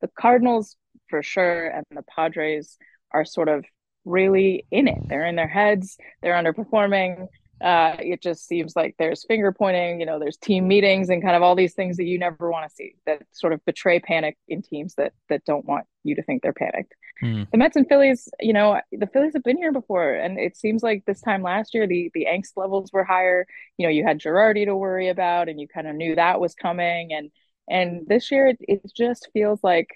the 0.00 0.08
Cardinals 0.18 0.76
for 1.08 1.22
sure 1.22 1.68
and 1.68 1.84
the 1.90 2.02
Padres 2.02 2.76
are 3.10 3.24
sort 3.24 3.48
of 3.48 3.64
really 4.04 4.66
in 4.70 4.88
it. 4.88 5.08
They're 5.08 5.26
in 5.26 5.36
their 5.36 5.48
heads, 5.48 5.96
they're 6.22 6.34
underperforming. 6.34 7.26
Uh, 7.60 7.96
it 7.98 8.22
just 8.22 8.46
seems 8.46 8.76
like 8.76 8.94
there's 8.98 9.24
finger 9.24 9.52
pointing, 9.52 9.98
you 10.00 10.06
know, 10.06 10.18
there's 10.18 10.36
team 10.36 10.68
meetings 10.68 11.08
and 11.08 11.22
kind 11.22 11.34
of 11.34 11.42
all 11.42 11.56
these 11.56 11.74
things 11.74 11.96
that 11.96 12.04
you 12.04 12.18
never 12.18 12.50
want 12.50 12.68
to 12.68 12.74
see 12.74 12.94
that 13.04 13.22
sort 13.32 13.52
of 13.52 13.64
betray 13.64 13.98
panic 13.98 14.36
in 14.46 14.62
teams 14.62 14.94
that 14.94 15.12
that 15.28 15.44
don't 15.44 15.64
want 15.64 15.84
you 16.04 16.14
to 16.14 16.22
think 16.22 16.42
they're 16.42 16.52
panicked. 16.52 16.94
Hmm. 17.20 17.42
The 17.50 17.58
Mets 17.58 17.76
and 17.76 17.88
Phillies, 17.88 18.28
you 18.38 18.52
know, 18.52 18.80
the 18.92 19.08
Phillies 19.08 19.32
have 19.32 19.42
been 19.42 19.56
here 19.56 19.72
before, 19.72 20.14
and 20.14 20.38
it 20.38 20.56
seems 20.56 20.82
like 20.84 21.04
this 21.04 21.20
time 21.20 21.42
last 21.42 21.74
year 21.74 21.86
the 21.86 22.10
the 22.14 22.26
angst 22.30 22.52
levels 22.56 22.92
were 22.92 23.04
higher. 23.04 23.46
You 23.76 23.86
know, 23.86 23.90
you 23.90 24.04
had 24.04 24.20
Girardi 24.20 24.66
to 24.66 24.76
worry 24.76 25.08
about, 25.08 25.48
and 25.48 25.60
you 25.60 25.66
kind 25.66 25.88
of 25.88 25.96
knew 25.96 26.14
that 26.14 26.40
was 26.40 26.54
coming, 26.54 27.12
and 27.12 27.30
and 27.68 28.06
this 28.06 28.30
year 28.30 28.48
it, 28.48 28.58
it 28.60 28.82
just 28.96 29.28
feels 29.32 29.58
like 29.64 29.88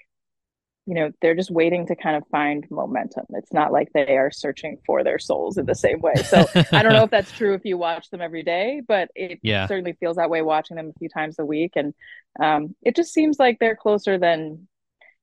you 0.85 0.95
know 0.95 1.11
they're 1.21 1.35
just 1.35 1.51
waiting 1.51 1.87
to 1.87 1.95
kind 1.95 2.15
of 2.15 2.27
find 2.29 2.67
momentum. 2.69 3.25
It's 3.29 3.53
not 3.53 3.71
like 3.71 3.89
they 3.93 4.17
are 4.17 4.31
searching 4.31 4.77
for 4.85 5.03
their 5.03 5.19
souls 5.19 5.57
in 5.57 5.65
the 5.65 5.75
same 5.75 6.01
way. 6.01 6.15
So 6.15 6.45
i 6.71 6.83
don't 6.83 6.93
know 6.93 7.03
if 7.03 7.09
that's 7.09 7.31
true 7.31 7.53
if 7.53 7.63
you 7.63 7.77
watch 7.77 8.09
them 8.09 8.21
every 8.21 8.43
day 8.43 8.81
but 8.85 9.09
it 9.15 9.39
yeah. 9.43 9.67
certainly 9.67 9.93
feels 9.93 10.17
that 10.17 10.29
way 10.29 10.41
watching 10.41 10.75
them 10.75 10.91
a 10.93 10.99
few 10.99 11.09
times 11.09 11.39
a 11.39 11.45
week. 11.45 11.73
And 11.75 11.93
um, 12.41 12.75
it 12.81 12.95
just 12.95 13.13
seems 13.13 13.39
like 13.39 13.59
they're 13.59 13.75
closer 13.75 14.17
than 14.17 14.67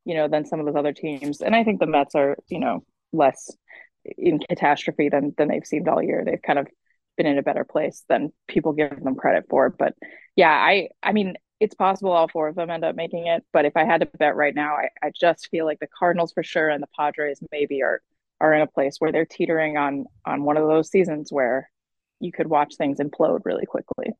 you 0.04 0.14
know 0.14 0.28
than 0.28 0.46
some 0.46 0.60
of 0.60 0.66
those 0.66 0.76
other 0.76 0.92
teams. 0.92 1.40
And 1.40 1.54
i 1.54 1.64
think 1.64 1.80
the 1.80 1.86
mets 1.86 2.14
are 2.14 2.36
you 2.48 2.60
know 2.60 2.84
less 3.12 3.50
in 4.16 4.38
catastrophe 4.38 5.08
than 5.08 5.34
than 5.36 5.48
they've 5.48 5.66
seemed 5.66 5.88
all 5.88 6.02
year. 6.02 6.22
They've 6.24 6.40
kind 6.40 6.58
of 6.58 6.68
been 7.16 7.26
in 7.26 7.38
a 7.38 7.42
better 7.42 7.64
place 7.64 8.02
than 8.08 8.32
people 8.48 8.72
give 8.72 9.02
them 9.02 9.14
credit 9.14 9.44
for. 9.50 9.68
But 9.68 9.94
yeah 10.36 10.50
i 10.50 10.88
i 11.02 11.12
mean 11.12 11.34
it's 11.60 11.74
possible 11.74 12.10
all 12.10 12.28
four 12.28 12.48
of 12.48 12.56
them 12.56 12.70
end 12.70 12.84
up 12.84 12.96
making 12.96 13.26
it. 13.26 13.44
But 13.52 13.66
if 13.66 13.76
I 13.76 13.84
had 13.84 14.00
to 14.00 14.06
bet 14.06 14.34
right 14.34 14.54
now, 14.54 14.74
I, 14.74 14.88
I 15.02 15.12
just 15.18 15.48
feel 15.50 15.66
like 15.66 15.78
the 15.78 15.86
Cardinals 15.86 16.32
for 16.32 16.42
sure 16.42 16.70
and 16.70 16.82
the 16.82 16.88
Padres 16.96 17.40
maybe 17.52 17.82
are 17.82 18.00
are 18.40 18.54
in 18.54 18.62
a 18.62 18.66
place 18.66 18.96
where 18.98 19.12
they're 19.12 19.26
teetering 19.26 19.76
on 19.76 20.06
on 20.24 20.44
one 20.44 20.56
of 20.56 20.66
those 20.66 20.90
seasons 20.90 21.30
where 21.30 21.70
you 22.20 22.32
could 22.32 22.48
watch 22.48 22.74
things 22.76 22.98
implode 22.98 23.40
really 23.44 23.66
quickly. 23.66 24.12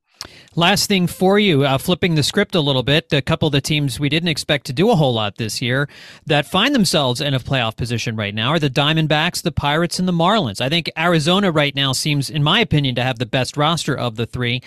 Last 0.56 0.88
thing 0.88 1.06
for 1.06 1.38
you, 1.38 1.64
uh, 1.64 1.78
flipping 1.78 2.14
the 2.14 2.22
script 2.22 2.54
a 2.54 2.60
little 2.60 2.82
bit, 2.82 3.12
a 3.12 3.22
couple 3.22 3.46
of 3.46 3.52
the 3.52 3.60
teams 3.60 4.00
we 4.00 4.08
didn't 4.08 4.28
expect 4.28 4.66
to 4.66 4.72
do 4.72 4.90
a 4.90 4.96
whole 4.96 5.14
lot 5.14 5.36
this 5.36 5.62
year 5.62 5.88
that 6.26 6.46
find 6.46 6.74
themselves 6.74 7.20
in 7.20 7.34
a 7.34 7.38
playoff 7.38 7.76
position 7.76 8.16
right 8.16 8.34
now 8.34 8.48
are 8.48 8.58
the 8.58 8.70
Diamondbacks, 8.70 9.42
the 9.42 9.52
Pirates, 9.52 9.98
and 9.98 10.08
the 10.08 10.12
Marlins. 10.12 10.60
I 10.60 10.68
think 10.68 10.90
Arizona 10.98 11.50
right 11.50 11.74
now 11.74 11.92
seems, 11.92 12.30
in 12.30 12.42
my 12.42 12.60
opinion, 12.60 12.94
to 12.96 13.02
have 13.02 13.18
the 13.18 13.26
best 13.26 13.56
roster 13.56 13.96
of 13.96 14.16
the 14.16 14.26
three. 14.26 14.62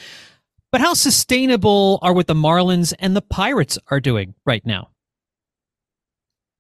But 0.74 0.82
how 0.82 0.96
sustainable 0.96 2.00
are 2.02 2.14
what 2.14 2.26
the 2.26 2.34
Marlins 2.34 2.96
and 2.98 3.16
the 3.16 3.22
Pirates 3.22 3.78
are 3.92 4.00
doing 4.00 4.34
right 4.44 4.66
now? 4.66 4.90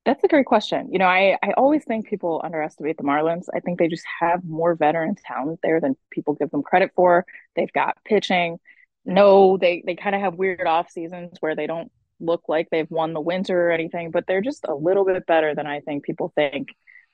That's 0.05 0.23
a 0.23 0.27
great 0.27 0.45
question. 0.45 0.89
You 0.91 0.99
know, 0.99 1.07
I, 1.07 1.35
I 1.41 1.53
always 1.53 1.83
think 1.83 2.07
people 2.07 2.39
underestimate 2.43 2.97
the 2.97 3.03
Marlins. 3.03 3.45
I 3.55 3.59
think 3.59 3.79
they 3.79 3.87
just 3.87 4.05
have 4.19 4.45
more 4.45 4.75
veteran 4.75 5.15
talent 5.15 5.61
there 5.63 5.81
than 5.81 5.97
people 6.11 6.35
give 6.35 6.51
them 6.51 6.61
credit 6.61 6.91
for. 6.95 7.25
They've 7.55 7.73
got 7.73 7.97
pitching. 8.05 8.59
No, 9.03 9.57
they, 9.57 9.81
they 9.83 9.95
kind 9.95 10.13
of 10.13 10.21
have 10.21 10.35
weird 10.35 10.67
off 10.67 10.91
seasons 10.91 11.37
where 11.39 11.55
they 11.55 11.65
don't 11.65 11.91
look 12.19 12.43
like 12.47 12.69
they've 12.69 12.91
won 12.91 13.13
the 13.13 13.19
winter 13.19 13.69
or 13.69 13.71
anything, 13.71 14.11
but 14.11 14.27
they're 14.27 14.41
just 14.41 14.63
a 14.67 14.75
little 14.75 15.05
bit 15.05 15.25
better 15.25 15.55
than 15.55 15.65
I 15.65 15.79
think 15.79 16.03
people 16.03 16.31
think. 16.35 16.67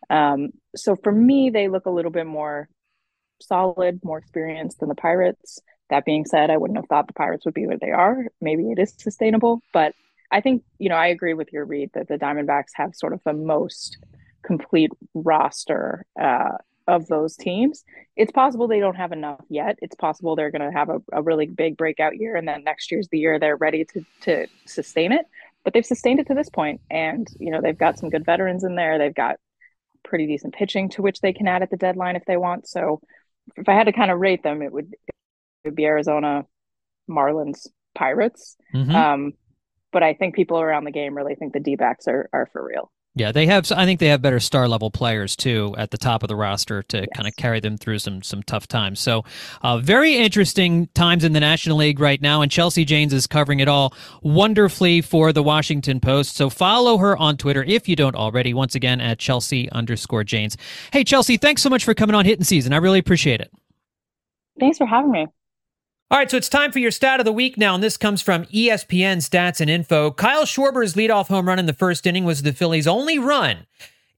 Um, 0.10 0.50
so 0.76 0.98
for 1.02 1.14
me, 1.14 1.50
they 1.50 1.70
look 1.70 1.86
a 1.86 1.92
little 1.92 2.12
bit 2.12 2.28
more 2.28 2.68
solid, 3.42 4.02
more 4.04 4.18
experienced 4.18 4.82
than 4.82 4.90
the 4.90 4.96
Pirates. 4.96 5.62
That 5.90 6.06
being 6.06 6.26
said, 6.26 6.50
I 6.50 6.58
wouldn't 6.58 6.78
have 6.78 6.88
thought 6.88 7.08
the 7.08 7.14
Pirates 7.14 7.46
would 7.46 7.54
be 7.54 7.68
where 7.68 7.78
they 7.78 7.92
are. 7.92 8.26
Maybe 8.42 8.72
it 8.72 8.80
is 8.80 8.94
sustainable, 8.98 9.62
but 9.74 9.94
I 10.32 10.42
think, 10.42 10.64
you 10.78 10.90
know, 10.90 10.96
I 10.96 11.08
agree 11.08 11.34
with 11.34 11.52
your 11.52 11.66
read 11.66 11.92
that 11.94 12.08
the 12.08 12.18
Diamondbacks 12.18 12.72
have 12.76 12.96
sort 12.96 13.14
of 13.14 13.22
the 13.24 13.34
most 13.34 13.98
complete 14.44 14.92
roster 15.14 16.06
uh, 16.20 16.58
of 16.88 17.08
those 17.08 17.36
teams. 17.36 17.84
It's 18.16 18.32
possible 18.32 18.68
they 18.68 18.80
don't 18.80 18.96
have 18.96 19.12
enough 19.12 19.42
yet. 19.50 19.78
It's 19.82 19.96
possible 19.96 20.36
they're 20.36 20.52
going 20.52 20.70
to 20.70 20.78
have 20.78 20.90
a, 20.90 21.02
a 21.12 21.22
really 21.22 21.48
big 21.48 21.78
breakout 21.78 22.18
year, 22.18 22.36
and 22.36 22.48
then 22.48 22.64
next 22.64 22.92
year's 22.92 23.08
the 23.10 23.20
year 23.20 23.40
they're 23.40 23.56
ready 23.56 23.86
to 23.86 24.06
to 24.22 24.48
sustain 24.66 25.12
it. 25.12 25.26
But 25.64 25.74
they've 25.74 25.86
sustained 25.86 26.20
it 26.20 26.28
to 26.28 26.34
this 26.34 26.50
point, 26.50 26.82
and 26.90 27.28
you 27.40 27.52
know 27.52 27.62
they've 27.62 27.78
got 27.78 28.00
some 28.00 28.10
good 28.10 28.26
veterans 28.26 28.64
in 28.64 28.76
there. 28.76 28.98
They've 28.98 29.14
got 29.14 29.38
pretty 30.04 30.26
decent 30.26 30.54
pitching 30.54 30.90
to 30.90 31.02
which 31.02 31.22
they 31.22 31.34
can 31.34 31.48
add 31.48 31.62
at 31.62 31.70
the 31.70 31.78
deadline 31.78 32.16
if 32.16 32.26
they 32.26 32.38
want. 32.38 32.68
So, 32.68 33.02
if 33.56 33.70
I 33.70 33.74
had 33.74 33.86
to 33.86 33.94
kind 33.94 34.12
of 34.12 34.20
rate 34.20 34.42
them, 34.42 34.62
it 34.62 34.72
would 34.72 34.96
would 35.66 35.76
be 35.76 35.86
Arizona, 35.86 36.46
Marlins, 37.10 37.68
Pirates. 37.96 38.56
Mm-hmm. 38.74 38.96
Um, 38.96 39.34
but 39.92 40.04
I 40.04 40.14
think 40.14 40.36
people 40.36 40.60
around 40.60 40.84
the 40.86 40.92
game 40.92 41.16
really 41.16 41.36
think 41.36 41.54
the 41.54 41.60
D 41.60 41.76
backs 41.76 42.08
are, 42.08 42.30
are 42.32 42.48
for 42.52 42.64
real. 42.66 42.92
Yeah, 43.16 43.32
they 43.32 43.48
have. 43.48 43.70
I 43.72 43.86
think 43.86 44.00
they 44.00 44.08
have 44.08 44.22
better 44.22 44.40
star 44.40 44.68
level 44.68 44.92
players 44.92 45.36
too 45.36 45.74
at 45.78 45.90
the 45.90 45.98
top 45.98 46.24
of 46.24 46.30
the 46.30 46.36
roster 46.36 46.84
to 46.84 47.00
yes. 47.00 47.08
kind 47.16 47.28
of 47.28 47.36
carry 47.36 47.60
them 47.60 47.76
through 47.76 48.00
some 48.00 48.22
some 48.22 48.44
tough 48.44 48.68
times. 48.68 49.00
So, 49.00 49.26
uh, 49.64 49.80
very 49.80 50.16
interesting 50.16 50.88
times 50.94 51.24
in 51.24 51.34
the 51.34 51.40
National 51.40 51.78
League 51.78 52.00
right 52.00 52.22
now, 52.22 52.42
and 52.42 52.52
Chelsea 52.52 52.86
Janes 52.86 53.12
is 53.12 53.26
covering 53.26 53.62
it 53.62 53.68
all 53.68 53.94
wonderfully 54.22 55.02
for 55.02 55.34
the 55.34 55.42
Washington 55.42 56.00
Post. 56.00 56.36
So 56.36 56.52
follow 56.52 56.98
her 56.98 57.18
on 57.18 57.36
Twitter 57.36 57.64
if 57.64 57.90
you 57.90 57.96
don't 57.96 58.16
already. 58.16 58.54
Once 58.54 58.76
again 58.76 59.02
at 59.02 59.18
Chelsea 59.18 59.70
underscore 59.72 60.24
Janes. 60.24 60.56
Hey 60.94 61.04
Chelsea, 61.04 61.38
thanks 61.38 61.64
so 61.64 61.70
much 61.70 61.84
for 61.84 61.96
coming 61.96 62.16
on 62.16 62.26
Hitting 62.26 62.46
Season. 62.46 62.74
I 62.74 62.78
really 62.78 63.00
appreciate 63.00 63.42
it. 63.42 63.52
Thanks 64.60 64.78
for 64.78 64.86
having 64.86 65.12
me. 65.12 65.28
All 66.12 66.18
right, 66.18 66.32
so 66.32 66.38
it's 66.38 66.50
time 66.50 66.72
for 66.72 66.80
your 66.80 66.90
stat 66.90 67.20
of 67.20 67.26
the 67.28 67.32
week 67.32 67.56
now, 67.56 67.76
and 67.76 67.84
this 67.84 67.96
comes 67.96 68.20
from 68.20 68.46
ESPN 68.46 69.18
Stats 69.18 69.62
and 69.62 69.70
Info. 69.70 70.10
Kyle 70.10 70.44
Schwarber's 70.44 70.96
leadoff 70.96 71.28
home 71.28 71.48
run 71.48 71.60
in 71.60 71.68
the 71.68 71.72
first 71.74 72.08
inning 72.08 72.26
was 72.26 72.42
the 72.42 72.52
Phillies' 72.52 72.88
only 72.88 73.20
run 73.20 73.68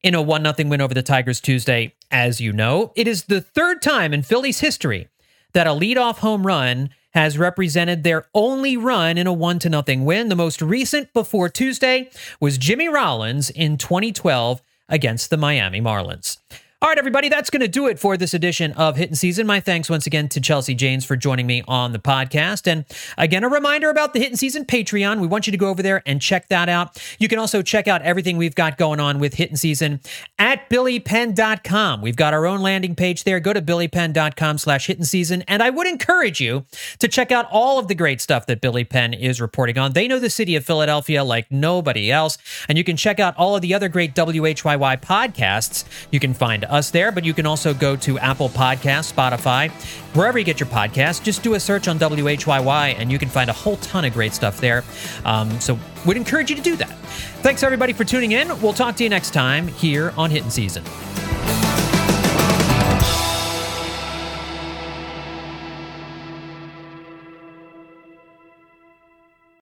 in 0.02 0.16
a 0.16 0.22
1 0.22 0.42
0 0.56 0.70
win 0.70 0.80
over 0.80 0.94
the 0.94 1.04
Tigers 1.04 1.42
Tuesday. 1.42 1.94
As 2.10 2.40
you 2.40 2.54
know, 2.54 2.94
it 2.96 3.10
is 3.10 3.26
the 3.26 3.42
third 3.42 3.82
time 3.82 4.14
in 4.14 4.24
Phillies 4.24 4.62
history 4.62 5.10
that 5.52 5.68
a 5.68 5.72
leadoff 5.72 6.20
home 6.20 6.48
run 6.48 6.92
has 7.14 7.38
represented 7.38 8.06
their 8.06 8.26
only 8.34 8.78
run 8.78 9.18
in 9.18 9.28
a 9.28 9.34
1 9.34 9.60
0 9.60 9.84
win. 9.98 10.30
The 10.30 10.36
most 10.38 10.62
recent 10.62 11.12
before 11.12 11.50
Tuesday 11.50 12.10
was 12.40 12.58
Jimmy 12.58 12.88
Rollins 12.88 13.50
in 13.50 13.76
2012 13.76 14.62
against 14.88 15.30
the 15.30 15.36
Miami 15.36 15.82
Marlins. 15.82 16.38
All 16.84 16.90
right, 16.90 16.98
everybody, 16.98 17.30
that's 17.30 17.52
going 17.52 17.62
to 17.62 17.68
do 17.68 17.86
it 17.86 18.00
for 18.00 18.18
this 18.18 18.34
edition 18.34 18.72
of 18.72 18.98
Hittin' 18.98 19.14
Season. 19.14 19.46
My 19.46 19.60
thanks 19.60 19.88
once 19.88 20.08
again 20.08 20.28
to 20.30 20.42
Chelsea 20.42 20.74
Janes 20.74 21.06
for 21.06 21.16
joining 21.16 21.46
me 21.46 21.62
on 21.68 21.92
the 21.92 22.00
podcast. 22.00 22.66
And 22.66 22.86
again, 23.20 23.44
a 23.44 23.50
reminder 23.50 23.92
about 23.92 24.14
the 24.14 24.20
Hittin' 24.20 24.36
Season 24.36 24.66
Patreon. 24.66 25.20
We 25.20 25.28
want 25.28 25.46
you 25.46 25.52
to 25.52 25.58
go 25.58 25.68
over 25.70 25.84
there 25.84 26.02
and 26.08 26.20
check 26.20 26.48
that 26.48 26.70
out. 26.70 27.00
You 27.20 27.28
can 27.28 27.38
also 27.38 27.62
check 27.62 27.88
out 27.88 28.02
everything 28.02 28.36
we've 28.36 28.56
got 28.56 28.80
going 28.80 29.00
on 29.00 29.20
with 29.20 29.36
Hittin' 29.36 29.58
Season 29.58 30.00
at 30.40 30.72
billypenn.com. 30.72 32.02
We've 32.02 32.16
got 32.16 32.34
our 32.34 32.48
own 32.48 32.62
landing 32.62 32.96
page 32.96 33.26
there. 33.26 33.40
Go 33.40 33.54
to 33.54 33.62
billypenn.com 33.62 34.58
slash 34.58 34.88
hit 34.88 34.98
and 34.98 35.08
season. 35.08 35.44
And 35.48 35.62
I 35.62 35.70
would 35.70 35.86
encourage 35.86 36.42
you 36.42 36.66
to 36.98 37.08
check 37.08 37.32
out 37.32 37.46
all 37.52 37.78
of 37.78 37.90
the 37.90 37.96
great 37.96 38.22
stuff 38.22 38.48
that 38.48 38.60
Billy 38.60 38.86
Penn 38.86 39.14
is 39.14 39.40
reporting 39.40 39.78
on. 39.78 39.94
They 39.94 40.08
know 40.08 40.18
the 40.18 40.32
city 40.32 40.56
of 40.56 40.66
Philadelphia 40.66 41.24
like 41.24 41.52
nobody 41.52 42.12
else. 42.12 42.40
And 42.68 42.76
you 42.76 42.84
can 42.84 42.98
check 42.98 43.20
out 43.20 43.38
all 43.38 43.56
of 43.56 43.62
the 43.62 43.76
other 43.76 43.88
great 43.88 44.16
WHYY 44.16 45.00
podcasts. 45.00 45.86
You 46.12 46.20
can 46.20 46.34
find 46.34 46.66
us 46.72 46.90
there, 46.90 47.12
but 47.12 47.24
you 47.24 47.34
can 47.34 47.46
also 47.46 47.74
go 47.74 47.96
to 47.98 48.18
Apple 48.18 48.50
Podcasts, 48.50 49.14
Spotify, 49.14 49.70
wherever 50.16 50.40
you 50.40 50.46
get 50.46 50.60
your 50.60 50.70
podcast. 50.70 51.24
Just 51.24 51.44
do 51.44 51.54
a 51.54 51.60
search 51.60 51.88
on 51.88 52.00
WHYY 52.00 52.96
and 52.98 53.12
you 53.12 53.20
can 53.20 53.30
find 53.30 53.50
a 53.50 53.54
whole 53.54 53.78
ton 53.78 54.06
of 54.06 54.14
great 54.14 54.34
stuff 54.34 54.60
there. 54.60 54.84
Um, 55.26 55.60
so, 55.60 55.78
would 56.06 56.18
encourage 56.18 56.50
you 56.50 56.56
to 56.56 56.62
do 56.62 56.76
that. 56.78 56.98
Thanks 57.44 57.62
everybody 57.62 57.94
for 57.94 58.04
tuning 58.04 58.32
in. 58.32 58.48
We'll 58.62 58.74
talk 58.74 58.96
to 58.96 59.04
you 59.04 59.10
next 59.10 59.32
time 59.32 59.68
here 59.68 60.14
on 60.18 60.32
Hitting 60.32 60.50
Season. 60.50 60.84